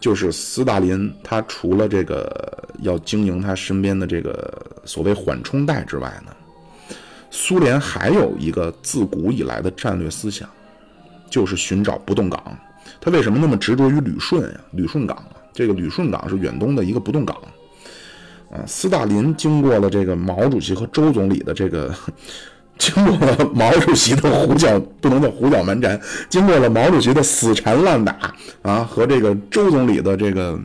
[0.00, 6.30] 就是斯大林，他除了这个要经营他身边的这个所谓缓冲带之外呢，
[7.32, 10.48] 苏联还有一个自古以来的战略思想，
[11.30, 12.58] 就是寻找不动港。
[13.00, 14.60] 他为什么那么执着于旅顺呀？
[14.72, 15.22] 旅顺港，
[15.52, 17.36] 这个旅顺港是远东的一个不动港
[18.50, 18.64] 啊。
[18.66, 21.94] 斯大林经过了这个毛主席和周总理的这个。
[22.78, 30.56] 经过了毛主席的胡搅不能叫胡搅蛮缠，经过了毛主席的死缠烂打啊，和这个周总理的这个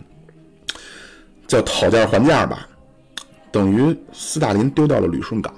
[1.47, 2.67] 叫讨价还价吧，
[3.51, 5.51] 等于斯大林丢掉了旅顺港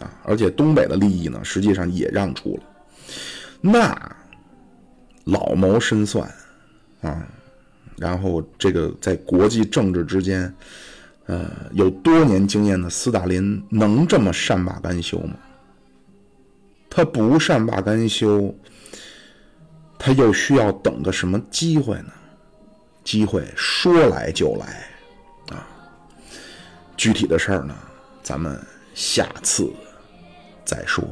[0.00, 2.62] 啊，而且东北的利益呢，实际上也让出了。
[3.60, 4.16] 那
[5.24, 6.28] 老谋深算
[7.02, 7.26] 啊，
[7.96, 10.52] 然后这个在国际政治之间，
[11.26, 15.34] 呃，有多年经验的斯大林能这么善罢甘休吗？
[16.88, 18.52] 他不善罢甘休，
[19.98, 22.12] 他又需要等个什么机会呢？
[23.04, 24.88] 机会说来就来，
[25.54, 25.66] 啊！
[26.96, 27.74] 具体的事儿呢，
[28.22, 28.60] 咱们
[28.94, 29.70] 下次
[30.64, 31.04] 再说。